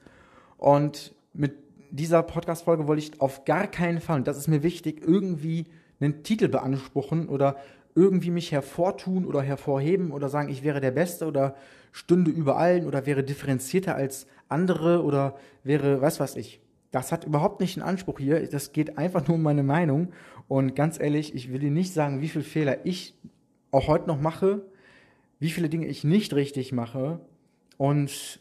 Und 0.57 1.13
mit 1.33 1.53
dieser 1.91 2.23
Podcast-Folge 2.23 2.87
wollte 2.87 3.03
ich 3.03 3.21
auf 3.21 3.45
gar 3.45 3.67
keinen 3.67 4.01
Fall, 4.01 4.19
und 4.19 4.27
das 4.27 4.37
ist 4.37 4.47
mir 4.47 4.63
wichtig, 4.63 5.01
irgendwie 5.05 5.65
einen 5.99 6.23
Titel 6.23 6.47
beanspruchen 6.47 7.29
oder 7.29 7.57
irgendwie 7.95 8.31
mich 8.31 8.51
hervortun 8.51 9.25
oder 9.25 9.41
hervorheben 9.41 10.11
oder 10.11 10.27
sagen, 10.27 10.49
ich 10.49 10.63
wäre 10.63 10.81
der 10.81 10.91
Beste 10.91 11.27
oder 11.27 11.55
stünde 11.91 12.31
über 12.31 12.57
allen 12.57 12.87
oder 12.87 13.05
wäre 13.05 13.23
differenzierter 13.23 13.95
als 13.95 14.27
andere 14.49 15.03
oder 15.03 15.35
wäre, 15.63 16.01
was 16.01 16.19
weiß 16.19 16.35
ich. 16.35 16.59
Das 16.91 17.11
hat 17.11 17.25
überhaupt 17.25 17.59
nicht 17.59 17.77
einen 17.77 17.87
Anspruch 17.87 18.19
hier. 18.19 18.47
Das 18.49 18.71
geht 18.71 18.97
einfach 18.97 19.27
nur 19.27 19.35
um 19.35 19.43
meine 19.43 19.63
Meinung. 19.63 20.11
Und 20.47 20.75
ganz 20.75 20.99
ehrlich, 20.99 21.33
ich 21.33 21.51
will 21.51 21.59
dir 21.59 21.71
nicht 21.71 21.93
sagen, 21.93 22.21
wie 22.21 22.29
viele 22.29 22.43
Fehler 22.43 22.85
ich 22.85 23.15
auch 23.71 23.87
heute 23.87 24.07
noch 24.07 24.19
mache, 24.19 24.63
wie 25.43 25.49
viele 25.49 25.67
Dinge 25.67 25.87
ich 25.87 26.05
nicht 26.05 26.33
richtig 26.35 26.71
mache 26.71 27.19
und 27.75 28.39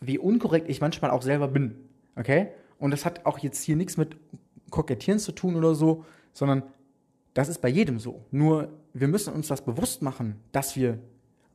wie 0.00 0.18
unkorrekt 0.18 0.68
ich 0.68 0.80
manchmal 0.80 1.12
auch 1.12 1.22
selber 1.22 1.46
bin. 1.46 1.76
Okay? 2.16 2.48
Und 2.80 2.90
das 2.90 3.04
hat 3.04 3.26
auch 3.26 3.38
jetzt 3.38 3.62
hier 3.62 3.76
nichts 3.76 3.96
mit 3.96 4.16
Kokettieren 4.70 5.20
zu 5.20 5.30
tun 5.30 5.54
oder 5.54 5.76
so, 5.76 6.04
sondern 6.32 6.64
das 7.32 7.48
ist 7.48 7.60
bei 7.60 7.68
jedem 7.68 8.00
so. 8.00 8.26
Nur 8.32 8.72
wir 8.92 9.06
müssen 9.06 9.32
uns 9.32 9.46
das 9.46 9.64
bewusst 9.64 10.02
machen, 10.02 10.34
dass 10.50 10.74
wir 10.74 10.98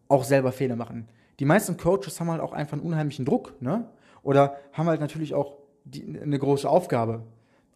auch 0.08 0.24
selber 0.24 0.54
Fehler 0.54 0.78
machen. 0.78 1.10
Die 1.42 1.46
meisten 1.46 1.76
Coaches 1.76 2.22
haben 2.22 2.32
halt 2.32 2.40
auch 2.40 2.54
einfach 2.54 2.78
einen 2.78 2.88
unheimlichen 2.88 3.26
Druck, 3.26 3.62
ne? 3.62 3.90
Oder 4.24 4.56
haben 4.72 4.88
halt 4.88 5.02
natürlich 5.02 5.34
auch 5.34 5.58
die, 5.84 6.18
eine 6.18 6.40
große 6.40 6.68
Aufgabe. 6.70 7.24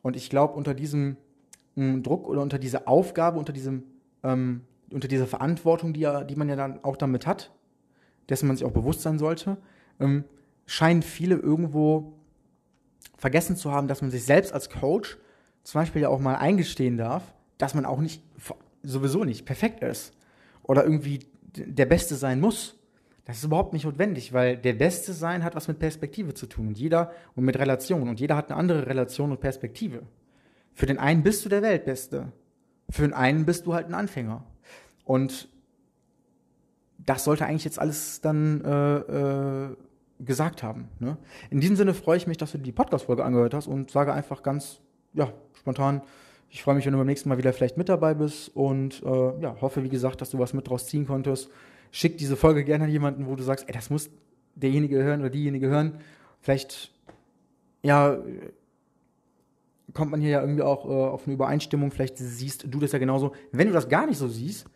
Und 0.01 0.15
ich 0.15 0.29
glaube, 0.29 0.53
unter 0.53 0.73
diesem 0.73 1.17
m, 1.75 1.95
hm, 1.95 2.03
Druck 2.03 2.29
oder 2.29 2.41
unter 2.41 2.57
dieser 2.57 2.87
Aufgabe, 2.87 3.37
unter 3.37 3.51
diesem, 3.51 3.83
ähm, 4.23 4.61
unter 4.93 5.07
dieser 5.07 5.27
Verantwortung, 5.27 5.93
die, 5.93 6.01
ja, 6.01 6.23
die 6.23 6.35
man 6.35 6.49
ja 6.49 6.55
dann 6.55 6.83
auch 6.83 6.97
damit 6.97 7.27
hat, 7.27 7.51
dessen 8.29 8.47
man 8.47 8.55
sich 8.55 8.65
auch 8.65 8.71
bewusst 8.71 9.01
sein 9.01 9.19
sollte, 9.19 9.57
ähm, 9.99 10.23
scheinen 10.65 11.01
viele 11.01 11.35
irgendwo 11.35 12.13
vergessen 13.17 13.55
zu 13.55 13.71
haben, 13.71 13.87
dass 13.87 14.01
man 14.01 14.11
sich 14.11 14.23
selbst 14.23 14.53
als 14.53 14.69
Coach 14.69 15.17
zum 15.63 15.81
Beispiel 15.81 16.01
ja 16.01 16.09
auch 16.09 16.19
mal 16.19 16.35
eingestehen 16.35 16.97
darf, 16.97 17.35
dass 17.57 17.75
man 17.75 17.85
auch 17.85 17.99
nicht, 17.99 18.23
sowieso 18.83 19.23
nicht 19.23 19.45
perfekt 19.45 19.83
ist 19.83 20.13
oder 20.63 20.83
irgendwie 20.83 21.19
der 21.55 21.85
Beste 21.85 22.15
sein 22.15 22.39
muss. 22.39 22.79
Das 23.25 23.37
ist 23.37 23.43
überhaupt 23.43 23.73
nicht 23.73 23.85
notwendig, 23.85 24.33
weil 24.33 24.57
der 24.57 24.73
Beste 24.73 25.13
sein 25.13 25.43
hat 25.43 25.55
was 25.55 25.67
mit 25.67 25.77
Perspektive 25.77 26.33
zu 26.33 26.47
tun 26.47 26.69
und 26.69 26.77
jeder 26.79 27.11
und 27.35 27.45
mit 27.45 27.59
Relation 27.59 28.09
und 28.09 28.19
jeder 28.19 28.35
hat 28.35 28.49
eine 28.49 28.59
andere 28.59 28.87
Relation 28.87 29.31
und 29.31 29.39
Perspektive. 29.39 30.01
Für 30.73 30.87
den 30.87 30.97
einen 30.97 31.21
bist 31.21 31.45
du 31.45 31.49
der 31.49 31.61
Weltbeste, 31.61 32.31
für 32.89 33.03
den 33.03 33.13
einen 33.13 33.45
bist 33.45 33.65
du 33.65 33.73
halt 33.73 33.87
ein 33.87 33.93
Anfänger. 33.93 34.43
Und 35.05 35.49
das 36.97 37.23
sollte 37.23 37.45
eigentlich 37.45 37.65
jetzt 37.65 37.79
alles 37.79 38.21
dann 38.21 38.63
äh, 38.63 38.97
äh, 38.97 39.75
gesagt 40.19 40.63
haben. 40.63 40.89
Ne? 40.99 41.17
In 41.49 41.59
diesem 41.61 41.75
Sinne 41.75 41.93
freue 41.93 42.17
ich 42.17 42.27
mich, 42.27 42.37
dass 42.37 42.51
du 42.51 42.57
die 42.57 42.71
Podcast-Folge 42.71 43.23
angehört 43.23 43.53
hast 43.53 43.67
und 43.67 43.91
sage 43.91 44.13
einfach 44.13 44.43
ganz 44.43 44.79
ja, 45.13 45.33
spontan, 45.53 46.01
ich 46.49 46.63
freue 46.63 46.75
mich, 46.75 46.85
wenn 46.85 46.91
du 46.91 46.97
beim 46.97 47.07
nächsten 47.07 47.29
Mal 47.29 47.37
wieder 47.37 47.53
vielleicht 47.53 47.77
mit 47.77 47.89
dabei 47.89 48.13
bist 48.13 48.55
und 48.55 49.01
äh, 49.03 49.41
ja, 49.41 49.55
hoffe, 49.61 49.83
wie 49.83 49.89
gesagt, 49.89 50.21
dass 50.21 50.31
du 50.31 50.39
was 50.39 50.53
mit 50.53 50.67
draus 50.67 50.85
ziehen 50.85 51.07
konntest. 51.07 51.49
Schick 51.91 52.17
diese 52.17 52.35
Folge 52.35 52.63
gerne 52.63 52.85
an 52.85 52.89
jemanden, 52.89 53.27
wo 53.27 53.35
du 53.35 53.43
sagst, 53.43 53.67
ey, 53.67 53.73
das 53.73 53.89
muss 53.89 54.09
derjenige 54.55 55.01
hören 55.01 55.21
oder 55.21 55.29
diejenige 55.29 55.67
hören. 55.67 55.99
Vielleicht, 56.41 56.91
ja, 57.83 58.17
kommt 59.93 60.11
man 60.11 60.19
hier 60.19 60.29
ja 60.29 60.41
irgendwie 60.41 60.61
auch 60.61 60.85
äh, 60.85 60.89
auf 60.89 61.25
eine 61.25 61.33
Übereinstimmung. 61.33 61.91
Vielleicht 61.91 62.17
siehst 62.17 62.65
du 62.67 62.79
das 62.79 62.91
ja 62.91 62.99
genauso. 62.99 63.33
Wenn 63.51 63.67
du 63.67 63.73
das 63.73 63.87
gar 63.87 64.05
nicht 64.05 64.17
so 64.17 64.27
siehst, 64.27 64.67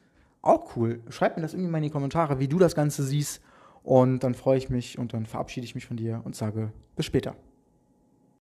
auch 0.45 0.75
cool. 0.75 1.01
Schreib 1.09 1.35
mir 1.35 1.41
das 1.41 1.53
irgendwie 1.53 1.71
mal 1.71 1.79
in 1.79 1.85
die 1.85 1.89
Kommentare, 1.89 2.39
wie 2.39 2.47
du 2.47 2.59
das 2.59 2.75
Ganze 2.75 3.03
siehst. 3.03 3.41
Und 3.83 4.23
dann 4.23 4.33
freue 4.33 4.57
ich 4.57 4.69
mich 4.69 4.97
und 4.97 5.13
dann 5.13 5.25
verabschiede 5.25 5.65
ich 5.65 5.75
mich 5.75 5.85
von 5.85 5.97
dir 5.97 6.21
und 6.23 6.35
sage 6.35 6.71
bis 6.95 7.05
später. 7.05 7.35